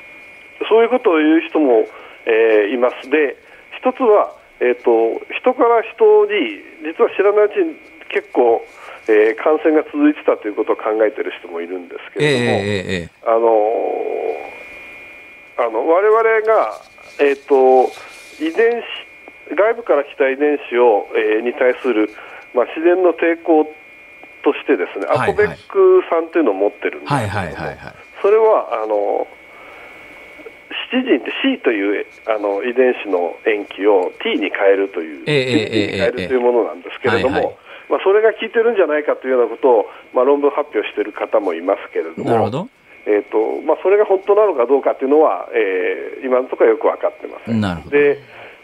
[0.69, 1.87] そういうことを言う人も、
[2.27, 3.09] えー、います。
[3.09, 3.37] で、
[3.89, 7.76] 一つは、えーと、人から人に実は知らないうちに
[8.12, 8.61] 結構、
[9.09, 13.49] えー、感染が続いてたということを考えている人もいるんですけれども、えー、あの
[15.57, 16.80] あの我々が、
[17.18, 17.89] えーと、
[18.45, 18.82] 遺伝
[19.49, 22.11] 子外部から来た遺伝子を、えー、に対する、
[22.55, 23.64] まあ、自然の抵抗
[24.45, 27.32] としてですね、はいはい、アコベック酸というのを持ってるんですけども、
[28.20, 29.26] それはあの
[30.91, 37.59] シチジンって C というあの遺伝子の塩基を T に変えるという、えー、に変えるというものなんですけれども、
[37.89, 42.68] まあ、それが効いてるんじゃないかというようなことを、まあ、論文発表している方もいますけれども。
[43.09, 47.89] えーとまあ、それが本当なのかどうかというのは、えー、今のところよく分かってません。
[47.89, 48.20] で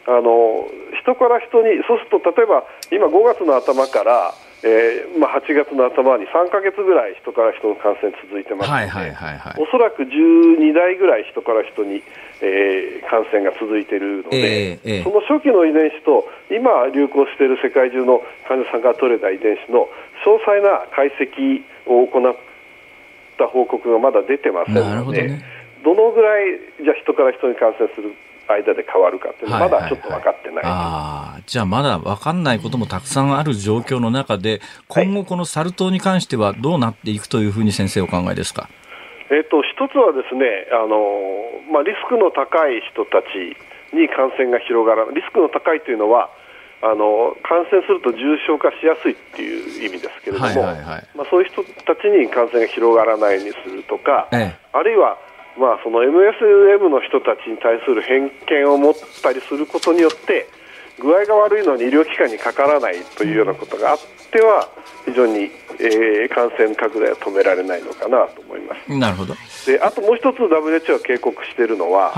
[0.07, 0.69] あの
[1.01, 4.35] 人から人に、そうすると例えば今5月の頭から
[4.65, 12.01] えーまあ、8月の頭に3か月ぐらい人から人の感染続いてますので、はいはいはいはい、おそらく12代ぐらい人から人に、
[12.41, 19.85] えー、感染が続いているので、えーえー、その初期の遺伝子と今流行している世界中の患者さんが取れた遺伝子の
[20.25, 22.33] 詳細な解析を行っ
[23.37, 25.45] た報告がまだ出てませんので、ね、
[25.85, 28.17] どのぐらいじゃ人から人に感染する
[28.49, 38.69] 間で変わるかっていうのはまだちょっと分かってない、はいはいはい、あじゃあまだ分かんないこともたくさんある状況の中で今後このサル痘に関してはどうなっていくというふうに先生お考えですか、
[39.31, 43.57] えーと、一つはですねあの、まあ、リスクの高い人たち
[43.97, 46.31] に感染が広がらないリスクの高いというのは
[46.85, 55.17] あの感染すると重症化しやすいっていう意味ですけれども、はいはいはい、まあ、そういう人たちに感染が広がらないようにするとか、ええ、あるいは
[55.59, 60.49] まあ、その MSM の人たちに対する偏見を持ったりすることによって
[60.99, 63.99] 具合が悪いのに医療機関にかからないというようなことがあっ
[64.31, 64.69] ては
[65.05, 68.99] 非常に、えー、感染拡大は止められないのかなと思います。
[68.99, 69.35] なるほど。
[69.67, 72.13] であともう一つ WHO が警告しているのは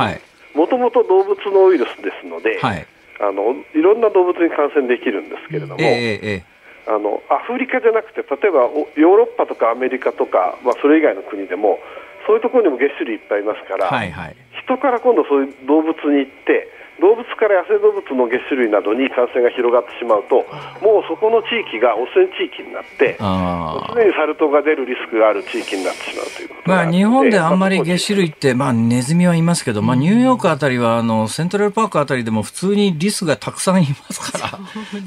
[0.55, 2.87] もともと動物のウイルスですので、はい、
[3.21, 11.79] あのいろんな動物に感染できるんですけれども、えーえー、あのアフリカじゃなくて例えばヨーロッパとかアメリカとか、まあ、それ以外の国でも
[12.27, 14.37] そういうところにもげっ歯類いっぱいいますから、はいはい。
[14.67, 16.69] 人から今度そういう動物に行って
[17.01, 20.47] 動物から野生動物のげっ歯類などに感染が広がってしまうと
[20.81, 23.95] もうそこの地域が汚染地域になってああ。
[23.95, 34.59] 常にサル痘が出るリスクがある地域になってしまうということがまあ、日本であんまりまあ下種類って、まあ、ネズミはいますけど、まあ、ニューヨークあたりは、あの、セントラルパークあたりでも普通にリスがたくさんいますから、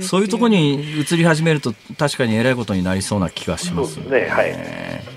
[0.02, 4.30] そういうところに移り始めると、確かに偉いことになりそうな気がしますそうですね。
[4.30, 4.52] はい。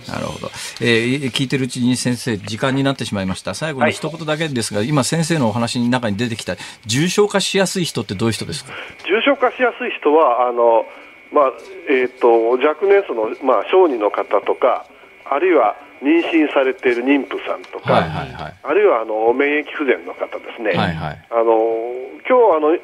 [0.08, 0.50] なるほど。
[0.80, 3.54] えー聞いてるうちに先生、時間になってしまいました。
[3.54, 6.56] 最後に一言だけですが、今先生のお話の中に出てきた、
[6.86, 8.72] 重症化しやすい人ってどういう人ですか？
[9.06, 10.86] 重症化しやすい人はあの、
[11.32, 11.52] まあ
[11.88, 14.86] えー、と若年層の、まあ、小児の方とか
[15.24, 18.54] あるいは妊娠されている妊婦さんとか、はいはいはい。
[18.62, 21.28] あるいはあの免疫不全の方ですね、はいはい。
[21.30, 21.92] あの
[22.28, 22.74] 今日あの、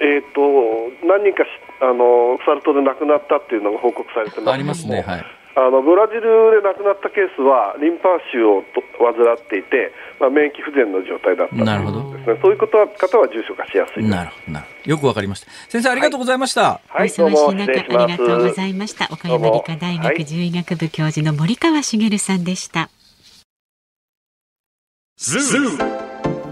[0.00, 1.48] えー、と何人かし
[1.80, 5.02] あのサル痘で亡くなったっていうのが報告されてますありますね。
[5.02, 5.24] はい。
[5.54, 14.04] あのブラジルで亡くなったケースはリンパ腫をと患っていて、まあ、免疫不全の状態だったなるほどですね、そういうことは方は重症化しやすい。
[14.08, 14.90] なるほど、なるほど。
[14.90, 15.50] よくわかりました。
[15.68, 16.80] 先生、ありがとうございました。
[16.88, 19.08] はい、お忙しい中どうも失礼しますありがとうございました。
[19.10, 22.88] 岡山理科大学獣医学部教授の森川茂さんでした。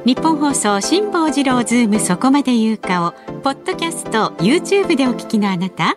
[0.04, 5.96] 日本放送辛坊治郎ズームそこまで言うかをポッドキャスト YouTube でお聞きのあなた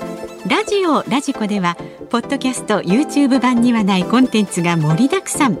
[0.51, 1.77] ラジオラジコでは
[2.09, 5.57] ポッドキャスト YouTube 版にはないコンテンツが盛りだくさん。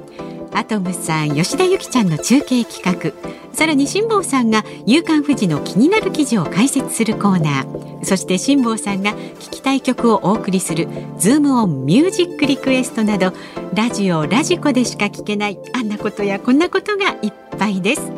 [0.51, 3.13] アトムさん吉田由紀ちゃんの中継企画。
[3.55, 8.03] さらに辛坊さんが「夕刊富士」の気になる記事を解説するコーナー。
[8.03, 13.31] そして辛坊さんが聞きたい曲をお送りする「ズームオンミュージックリクエスト」など
[13.73, 18.11] ラジオラジコでしか聞けないあんなことやこんなことがいっぱいです。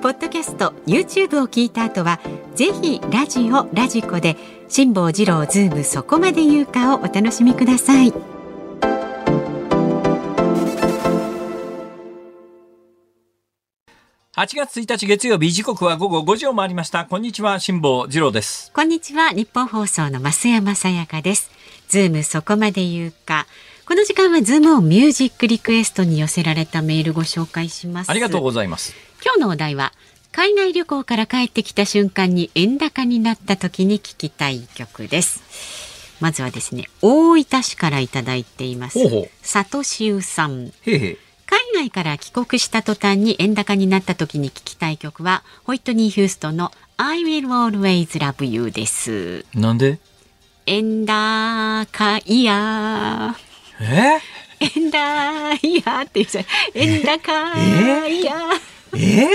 [0.00, 2.18] ポッドキャスト YouTube を聞いた後は
[2.54, 4.36] ぜひラジオラジコで
[4.70, 8.12] 辛坊治郎ズームそこまで言うかをお楽しみください。
[14.36, 17.06] 8月1日月曜日時刻は午後5時を回りました。
[17.06, 18.70] こんにちは、辛坊治郎です。
[18.72, 21.50] こんにちはニッポン放送の増山さやかです
[21.88, 23.46] ズームそこまで言うか
[23.84, 28.94] この時間はズームオンミュージックリクエストに寄せられたメールご紹介しますありがとうございます。
[29.24, 29.92] 今日のお題は
[30.32, 35.42] 海外旅行から帰ってきた瞬間に円高になった時に聞きたい曲です。
[36.20, 38.98] まずはですね大分市からいただいています。
[38.98, 39.30] ほうほう。
[39.42, 40.72] 佐藤修さん。
[40.84, 41.10] 海
[41.74, 49.46] 外から帰国した途端に円高になった時に聞きたい曲はホイットニー・ヒューストンの I will always love you です。
[49.54, 49.98] なんで？
[50.66, 51.86] 円高
[52.26, 53.34] いや。
[53.80, 54.20] え？
[54.60, 58.36] 円高いやって言うじゃん円高いや。
[58.94, 58.96] え？
[58.96, 59.28] ー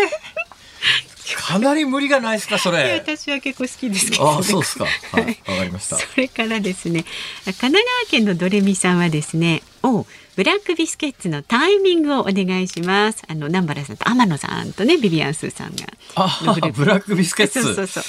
[1.37, 2.93] かなり無理がないですか、それ。
[2.93, 4.85] 私は結構好きですけど、あ、そうですか。
[4.85, 5.97] はい、わかりました。
[5.97, 7.05] それからですね
[7.45, 10.05] 神奈川県のドレミさんはですねお
[10.35, 13.21] ブラックビスケッツのタイミングをお願いします。
[13.27, 15.85] あの南原さんと天野さんとねビビアンスーさんが。
[16.15, 16.39] あ
[16.75, 17.61] ブラックビスケッツ。
[17.61, 18.03] そうそうそう。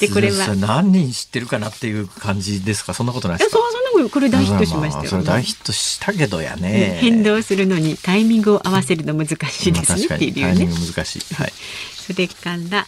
[0.00, 0.54] でこれは。
[0.54, 2.94] 何人知ってるかなっていう感じですか？
[2.94, 3.58] そんなことないいですか？
[3.58, 6.98] やそうそんなことこれ大ヒットしましたよ、あそれ大ヒットしたけどやね。
[7.00, 10.02] 変動するのにタイミングを合わせるの難しいまあですね。
[10.02, 10.52] 確かっていうね。
[10.52, 11.34] にタイミング難しい。
[11.34, 11.52] はい。
[12.06, 12.86] それから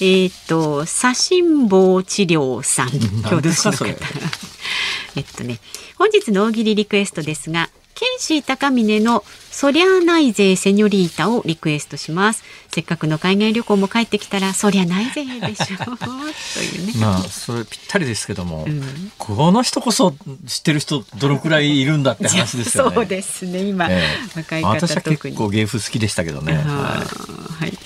[0.00, 2.90] えっ、と左心房治療さん。
[2.92, 3.76] 何ですか京都市の方。
[3.78, 3.96] それ。
[5.16, 5.58] えっとね
[5.96, 9.24] 本日の大喜利リクエストですがケンシー高峰の
[9.58, 12.44] そりゃないぜセニョリータをリクエストします。
[12.68, 15.98] せっかくの海外旅行も帰ってきたらそりゃないぜでしょう。
[15.98, 19.10] というね、 まあ、それぴったりですけども、うん。
[19.18, 20.14] この人こそ
[20.46, 22.94] 知ってる人どのくらいいるんだって話ですよね。
[22.94, 23.64] そうですね。
[23.64, 24.00] 今、え
[24.36, 24.38] え。
[24.38, 26.62] 若い方私は結構芸風好きでしたけどね。
[26.64, 27.04] あ
[27.58, 27.76] はい。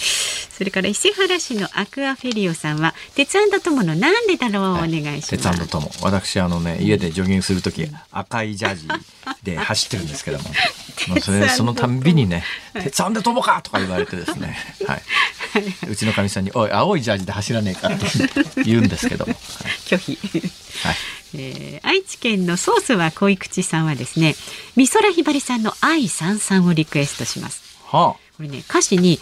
[0.53, 5.31] それから伊勢原市のアクアフェリオさんは鉄腕友のなんでだろうをお願いします。
[5.31, 5.91] 鉄腕とも。
[6.03, 8.89] 私あのね家でジョギングする時赤いジャージ
[9.43, 10.51] で走ってるんですけども。
[11.09, 12.43] まあそれそのたんびにね
[12.75, 15.03] 「鉄腕ともか!」とか言われてですね、 はい、
[15.89, 19.35] うちのかみさんに「おい青いジャージで走らねえか」って言うんですけども、
[19.87, 20.19] 拒否。
[20.85, 20.97] はい、
[21.35, 24.35] えー愛知県のソースは恋口さんはですね
[24.77, 27.63] 美空ひばりさんの愛さんさんをリクエストします。
[27.87, 29.21] はこれね歌詞に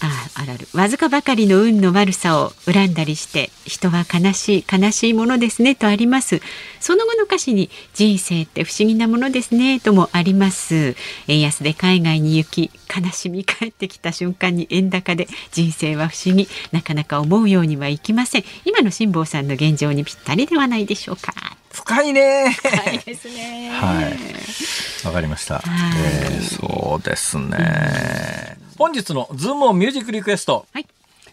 [0.00, 0.68] ああらる。
[0.74, 6.40] わずかばかりの運の悪さを恨んだりして人は悲しい悲しいものですねとあります。
[6.80, 10.94] その後の歌詞に人生って不思議なものですねともあります。
[11.26, 18.44] 円安で海外に行き悲しみ帰ってきた瞬間に円高で人生は不思議なかなか思うようにはいきません。
[18.64, 21.57] 今の辛坊さんの現状にぴったりではないでしょうか。
[21.72, 22.52] 深いね。
[22.52, 23.70] 深いですね。
[23.70, 25.06] はい。
[25.06, 25.64] わかりました、はい。
[25.96, 30.66] えーそうですね、本日のズームオンミュージックリクエスト。
[30.72, 30.86] はい。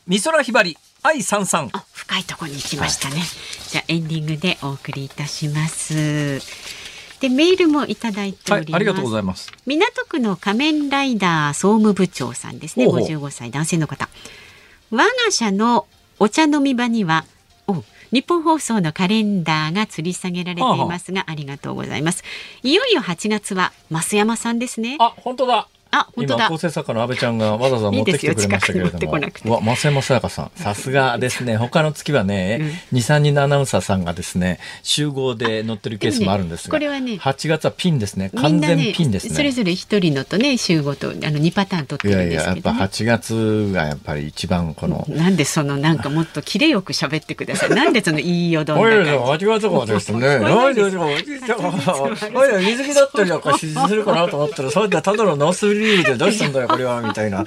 [0.07, 1.69] 美空ひばり愛さんさん。
[1.73, 3.21] あ深いところに行きましたね、
[3.69, 6.39] じゃあエンディングでお送りいたします。
[7.19, 9.51] でメールもいただいております、はいありがとうございます。
[9.65, 12.85] 港区の仮面ライダー総務部長さんですね。
[12.85, 13.07] ほうほう。
[13.07, 14.09] 55歳男性の方。
[14.91, 15.87] 我が社の
[16.19, 17.34] お茶飲み場にはお
[18.11, 22.23] 日本放送のカレンダーが吊り下げられていますが、ありがとうございます。
[22.63, 24.97] いよいよ8月は増山さんですね。
[24.99, 25.67] あ本当だ。
[25.99, 26.45] あ本当だ。
[26.45, 29.19] 今構成作家の安倍ちゃんがわざわざ持ってきてくれましたけれども。
[29.19, 29.49] なくて。
[29.49, 30.51] うわ増山さやかさん。
[30.55, 31.57] さすがですね。
[31.57, 38.31] 他の月はね、二三人のアナウンサーさんがですね集合で乗ってるケースもあるんですがねこれはね8月はピンですね。
[38.35, 39.35] 完全なねピンですね。
[39.35, 47.69] それぞれ一人のとね週ごとあの2パターン取っているやいややっぱんですけど、ね、8月がやっぱり一番このなんでそのなんかもっとキレよく喋ってください。
[47.75, 50.39] なんでその言いよどんおいだおい、感8月号ですね。
[50.45, 50.75] おい
[52.65, 57.43] 水着だったりなんかするかなと思ったら、そうやってただのノースリーブでどうしたんだよ、これは、みたいな。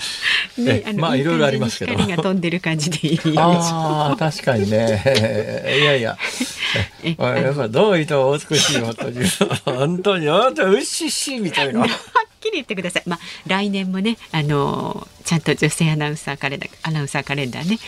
[0.56, 0.62] じ。
[0.64, 1.92] ねえまあ、いろいろありますけど。
[1.92, 3.20] 光が飛んでる感じでいい。
[3.36, 5.02] ああ、確かにね。
[5.80, 6.16] いやいや。
[7.18, 9.20] やっぱどういても美しい、本当に。
[9.64, 11.80] 本当に、あんた、うっしっし、みたいな。
[11.80, 11.88] はっ
[12.40, 13.02] きり言ってください。
[13.06, 17.78] まあ来年もね、あのーちゃんと女性アナウンサーカレンダー、アナウンサーカレンダーね。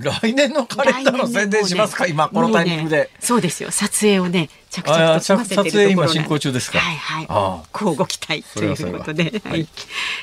[0.00, 3.08] 来年のカレンダーの宣伝しますか、今、このタイミングでね。
[3.20, 3.70] そうですよ。
[3.70, 6.78] 撮影をね、着々と済ませてるところ撮影今進行中ですか？
[6.78, 7.26] はいはい。
[7.28, 9.68] ああこうご期待ということで、それははい。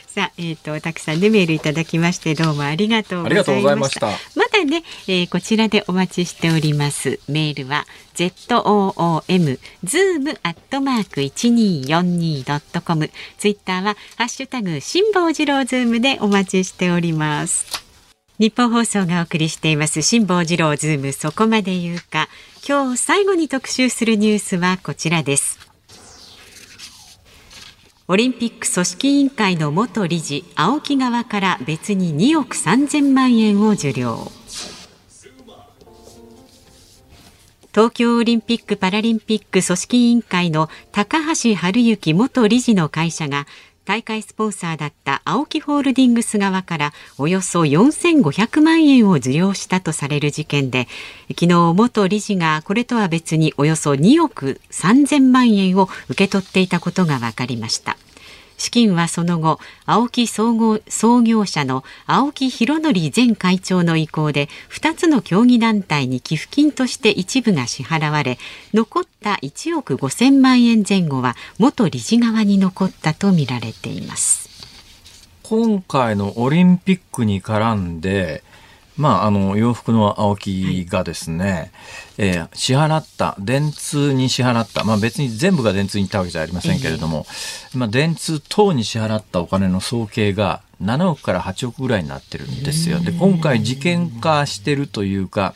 [0.08, 4.08] さあ、えっ、とたくさんでメールいただきましてどうもありがとうございました。
[4.08, 7.20] ましたまだね、えーこちらでお待ちしております。
[7.28, 13.12] メールは z o o m zoom アットマーク一二四二ドットコム。
[13.38, 17.87] ツイッターはハッシュタグ辛坊治郎ズームでお待ちしております。
[18.40, 20.04] ニッポン放送がお送りしています。
[20.04, 21.12] 辛坊治郎ズーム。
[21.12, 22.30] そこまで言うか。
[22.68, 25.58] 今日最後に特集するニュースはこちらです。
[28.08, 34.32] オリンピック組織委員会の元理事青木側から別に2億3000万円を受領。
[37.74, 43.48] 東京オリンピック・パラリンピック組織委員会の高橋治之元理事の会社が
[43.88, 50.90] 大会スポンサーだった青木ホールディングス側からおよそ4500万円を受領したとされる事件で
[51.30, 57.96] 昨日元理事がこれとは別におよそ2億3000万円を受け取っていたことが分かりました。
[58.58, 68.38] 資金はその後青木総合創業者の青木弘則前会長の意向で2つの競技団体に寄付金として一部が支払われ
[68.74, 74.48] 残った1億5000万円前後は元理事側に残ったとみられています。
[75.50, 78.44] 今回のオリンピックに絡んで、
[78.98, 81.72] まあ、あの洋服の青木がですね、
[82.18, 87.26] えー支払った電通に支払った、まあ、別に全部が電通に行ったわけじゃありませんけれども、
[87.76, 93.00] まあ、電通等に支払ったお金の総計が7億から8億ぐらいになってるんですよ。
[93.00, 95.54] で今回事件化してるというか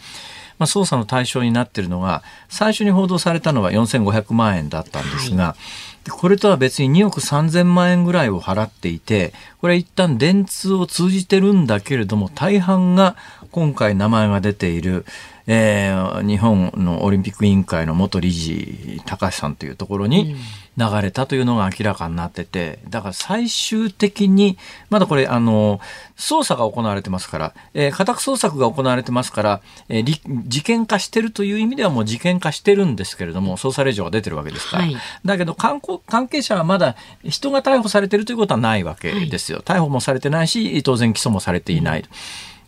[0.62, 5.56] まあ、捜査の対象になっているのが最初に報道されたのは4500万円だったんですが、
[6.04, 13.16] でこれとは別に2億3000万円ぐらいを払っていてこれ一旦電通を通じてるんだけれども大半が
[13.52, 15.06] 今回名前が出ている、
[15.46, 20.36] えー日本のオリンピック委員会の元理事高橋さんというところに
[20.78, 24.58] 流れたというのが明らかになっててだから最終的に
[24.90, 25.80] まだこれあの
[26.16, 34.98] 捜査が行われてますから、えー家宅捜索が行われてますから、えーり事件化してるという意味ではもう事件化してるんですけれども捜査令状が出てるわけですから、はい。
[35.26, 42.06] だけど関係関係者はまだ人が逮捕されてるということはないわけですよ、逮捕もされてないし当然起訴もされていない。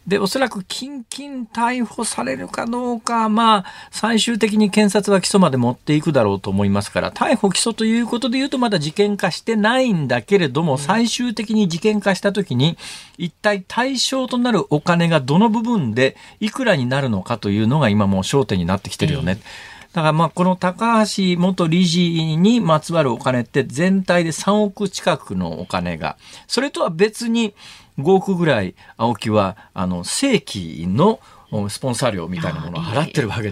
[0.05, 12.77] で、おそらく近々逮捕されるかどうか、まあ、最終的に検察は起訴まで持っていくだろうと思いますから、逮捕・起訴ということで言うと、まだ事件化してないんだけれども、最終的に事件化したときに、
[13.17, 19.39] 一体対象となるお金がどの部分でいくらになるのかというのが今もう焦点になってきてるよね。
[19.93, 22.01] だからまあこの高橋元理事
[22.35, 27.53] にまつわるお金って全体で3億近くのお金が、それとは別に
[27.99, 31.19] 5億ぐらい青木はあの正規の
[31.69, 33.51] スポンサー料みたいなものを払ってるわけ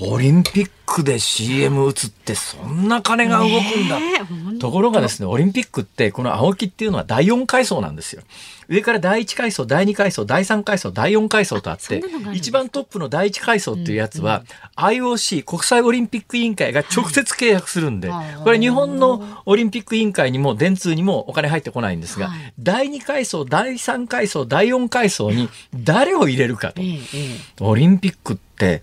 [0.00, 3.98] オリンピックで CM 打つってそんな金が動くんだ。
[4.00, 8.22] ねところがですね、オリンピックって、この青木っていうのは第4階層なんですよ。
[8.68, 14.44] 上から第1階層、第2階層、第3階層、第4階層とあって一番トップの第1階層っていうやつは、
[14.76, 22.52] IOC、国際オリンピック委員会が直接契約するんで、はいこれ日本のオリンピック委員会にも電通にもお金入ってこないんですが、はい。
[22.58, 26.82] 第2階層、第3階層、第4階層に誰を入れるかと。
[27.60, 28.82] オリンピックって、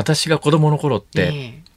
[0.00, 1.70] 私が子供の頃って、ええ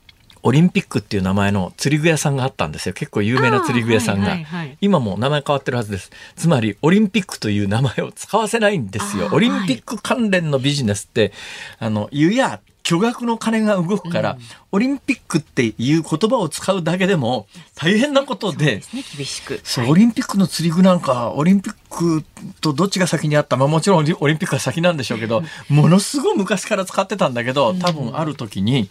[0.46, 2.94] オリンピックっていう名前の釣り具屋さんがあったんですよ。
[2.94, 4.32] 結構有名な釣り具屋さんが。
[4.32, 6.12] はいはいはい今も名前変わってるはずです。
[6.36, 11.32] つまり、オリンピックという名前を使わせないんですよオリンピック関連のビジネスって、
[11.80, 14.38] あの、湯や巨額の金が動くから、
[14.74, 19.04] オリンピックっていう言葉を使うだけでも大変なことで、そうですね。
[19.18, 19.62] 厳しく。
[19.64, 22.24] そう、オリンピックの釣り具なんか、オリンピック
[22.60, 28.90] とどっちが先にあったまあもちろんオリンピックが先なんでしょうけど、ものすごい昔から使ってたんだけど、多分ある時に、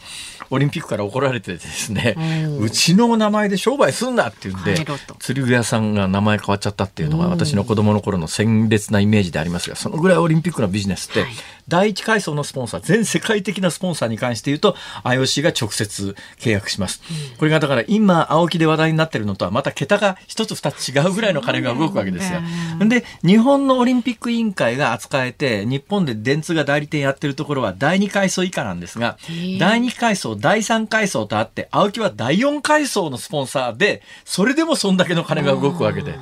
[0.50, 2.14] オリンピックから怒られてですね、
[2.60, 4.84] うちの名前で商売すんなって言うんで
[5.18, 11.30] 釣り具屋さんが名前変わっちゃったっていうのが私の子供の頃の鮮烈なイメージでありますが、そのぐらいオリンピックのビジネスって、はい。
[11.68, 17.02] 第一階層のスポンサー、全世界的なスポンサーに関して言うと、IOC が直接契約します。
[17.38, 22.40] これがだから今、青木で話題になってるのとはまた桁が一つ二つ違うぐらいの金が動くわけですよ
[22.80, 29.18] で、日本のオリンピック委員会が扱えて、日本で電通が代理店やってるところは第2階層以下なんですが
[29.58, 36.14] 第2階層、第3階層とあって、青木は第4階層のスポンサーで、それでもそんだけの金が動くわけで。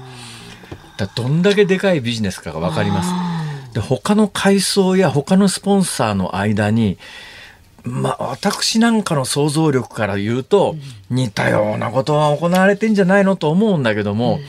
[0.96, 3.10] だどんだけでかいビジネスかがわかります。
[3.72, 6.98] で他の階層や他のスポンサーの間に
[7.84, 10.76] まあ私なんかの想像力から言うと、
[11.10, 14.40] 似たようなことは行われてんじゃないのと思うんだけども、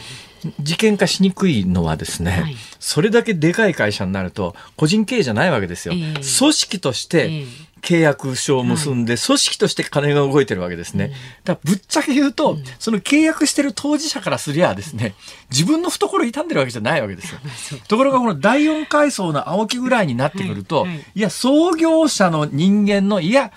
[0.59, 2.55] 事件化しにくいのはですね、はい。
[2.79, 5.93] それだけでかい会社になると個人経営じゃないわけですよ。
[5.93, 6.13] ええ。
[6.13, 11.11] 組織としてええ契約書を結んで、組織として金が動いてるわけですね。
[11.43, 15.15] だぶっちゃけ言うと、その契約してる当事者からすりゃですね、
[15.49, 17.39] 自分の懐傷んでるわけじゃないわけですよ。
[17.89, 23.51] ところがこの第4階層の青木ぐらいになってくると、いや、創業者の人間の、いや、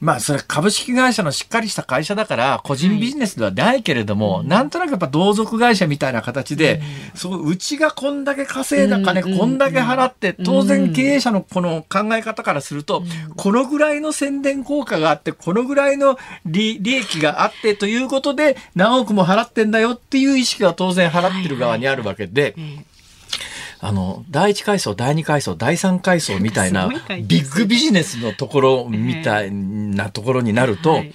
[0.00, 6.80] まあ、それ株式会社のしっかりした会社だから、個人ビジネスではないけれども、なんとなくやっぱ同族会社みたいな形で、
[7.14, 13.02] そう、うちがこんだけ稼いだ金、うんこんだけ払って、当然経営者のこの考え方からすると、
[13.36, 22.84] このぐらいの宣伝効果があって、このぐらいの利利益があってということで、何億も払ってんだよっていう意識が当然払ってる側にあるわけで、え
[23.80, 26.88] あの、第1階層、第2階層、第3階層みたいな
[27.22, 31.12] ビッグビジネスのところみたいなところになると、はい。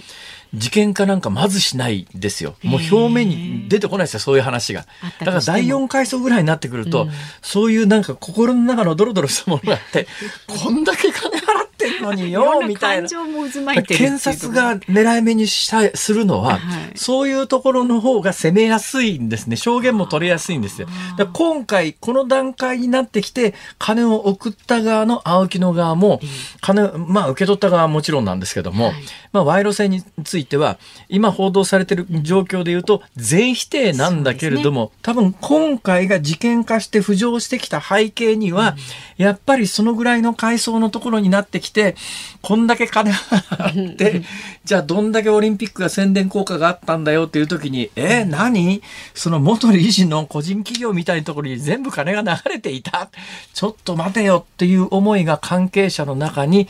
[0.53, 2.55] 事件化なんかまずしないですよ。
[2.61, 4.85] もう表面に出てこないですよ、そういう話が。
[5.19, 7.11] だから第4階層ぐらいになってくると、うん。
[7.41, 10.07] そういうなんか心の中のドロドロしたものがあって、
[10.47, 13.25] こんだけ金払ってんのによ、みたいな感。
[13.25, 19.55] 情も渦巻いてる検察が狙い目にしたするのは、はいそういうところの方が攻めやすいんですね。
[19.55, 20.87] 証言も取れやすいんですよ。
[21.17, 26.19] だ今回、この段階になってきて、金を送った側の青木の側も、
[26.61, 28.93] 金、まあ受け取った側はもちろんなんですけども、はい
[29.33, 30.77] まあ賄賂性については、
[31.09, 38.77] 今報道されている状況で言うと、全否定なんだけれども、多分今回が事件化して浮上してきた背景には、
[39.17, 41.95] やっぱりそのぐらいの階層のところになってきて、
[42.41, 44.21] こんだけ金払って、
[44.63, 48.81] じゃあどんだけオリンピックが宣伝効果があったんだよっていう時に、えー何？
[49.15, 53.09] その元理事の個人企業みたいなところに全部金が流れていた？
[53.53, 56.67] ちょっと待てよっていう思いが関係者の中に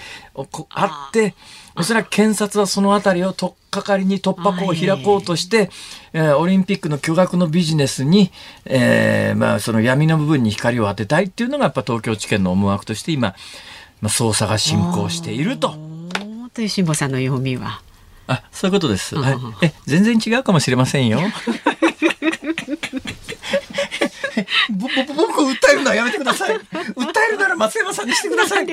[0.69, 1.35] あって、
[1.75, 5.69] おそらく検察はそのあたりを取っかかりに突破口を開こうとして、
[6.13, 8.31] えーオリンピックの巨額のビジネスに、
[8.65, 13.35] えーまあその闇の部分に光を当てたいっていうのがやっぱ東京地検の思惑として今、
[14.01, 15.75] まあ、捜査が進行していると。
[16.53, 17.81] という辛坊さんの読みは。
[18.27, 19.15] あ、そういうことです。
[19.15, 19.37] はい。
[19.65, 21.19] え、全然違うかもしれませんよ。
[24.71, 26.55] ぼ、ぼ、僕を訴えるのはやめてください。
[26.55, 26.61] 訴
[27.29, 28.65] えるなら松山さんにしてくださない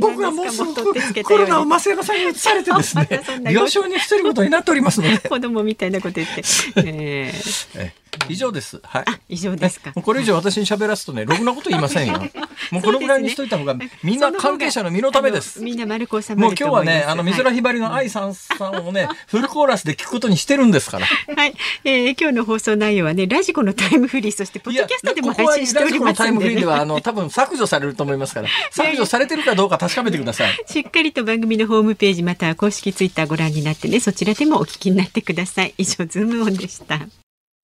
[0.00, 0.74] 僕はもうすぐ
[1.22, 3.06] コロナを松山さんに移されてですね
[3.44, 5.08] 病床に伏せることになっておりますの？
[5.08, 5.18] で。
[5.28, 6.42] 子供みたいなこと言って。
[6.76, 8.80] えーえ以上です。
[8.82, 9.04] はい。
[9.30, 9.92] 以上ですか。
[9.92, 12.18] これ以上私に喋らすとね、ろくなこと言いませんよ。
[12.70, 15.60] もうこのぐらいにしといた方が、みんな関係者の身のためです。
[15.60, 16.54] みんな丸く収まもう。
[16.58, 21.06] 今日はね、あの、美空ひばりの愛燦燦をね、フルコーラスで聞くことにしてるんですから。
[21.06, 21.54] はい、
[21.84, 26.66] えー今日の放送内容はね、ラジコのタイムフリー、そしてポッドキャストでも配信しておりここはラジコのタイムフリーで。
[26.66, 30.58] は、あの、多分削除されると思いますから、削除されてるかどうか確かめてください。
[30.66, 35.74] しっかりと番組のホームページまたは公式ツイッターご覧になってね、そちらでもお聞きになってください。
[35.78, 37.00] 以上、ズームオンでした。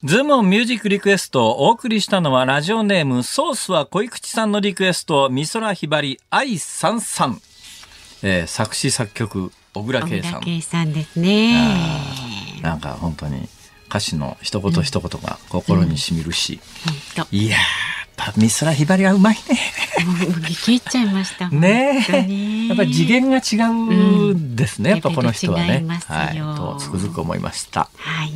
[0.05, 7.41] ズームオンミュージックリクエストをお送りしたのはラジオネームソースは小口さんのリクエスト美空ひばり愛さんさん、
[8.23, 11.59] えー作詞作曲小倉小圭さん倉圭さんですね。
[12.61, 13.49] なんか本当に
[13.89, 16.61] 歌詞の一言一言が心にしみるし、
[17.17, 17.59] 本いやー
[18.21, 19.41] やっぱ美空ひばりはうまいね。
[20.01, 20.07] 当。
[20.07, 21.49] もう聞き入っちゃいました。
[21.49, 22.67] ね。
[22.69, 24.91] やっぱり次元が違うんですね。
[24.91, 26.37] うんやっぱこの人はねはい。
[26.37, 27.89] とつくづく思いました。
[27.97, 28.31] はい。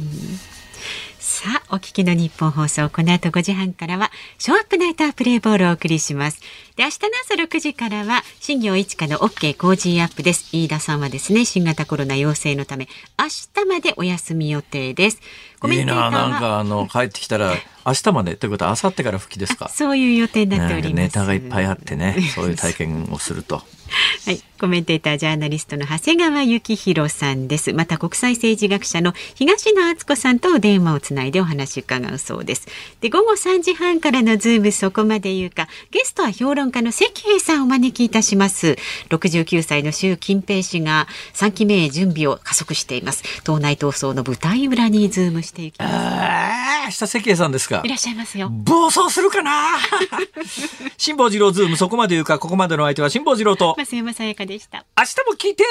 [1.41, 6.41] さあ、お聞きの日本放送、この後5時半からは、ショーアップナイタープレイボールをお送りします。
[6.75, 10.49] で、明日の朝6時からは、新業一華の OK 工事アップです。
[10.51, 15.21] 飯田さんはですね、新型コロナ陽性のため、明日までお休み予定です。
[15.61, 17.55] コメいいンテーターな、はなんかあの、帰ってきたら、
[17.87, 19.69] 明日までということは、明後日から復帰ですか？
[19.69, 20.95] そういう予定になっております。
[20.95, 23.63] ねネタがいっぱいあってね、 そういう体験をすると。
[24.27, 27.73] はい、コメンテータージャーナリストの長谷川幸洋さんです。
[27.73, 32.69] また国際政治学者の東野篤子さんとお電話をつないでお話伺うそうです。
[33.01, 38.77] で、午後3時半からのズームそこまで言うか、ゲストは評論家の石平さんをお招きいたします。
[39.09, 43.43] 69歳の習近平氏が3期目へ準備を加速しています。
[43.45, 45.95] 党内闘争の舞台裏にズームしていきます。
[45.95, 47.83] ああ、明日石平さんですか？
[47.85, 47.89] い。
[47.89, 48.49] らっしゃいますよ。
[48.51, 49.77] 暴走するかな？
[50.97, 54.85] 辛坊治郎ズームそこまで言うか、ここまでの相手は辛坊治郎と、増山さやかでした。
[54.97, 55.65] 明日も聞いて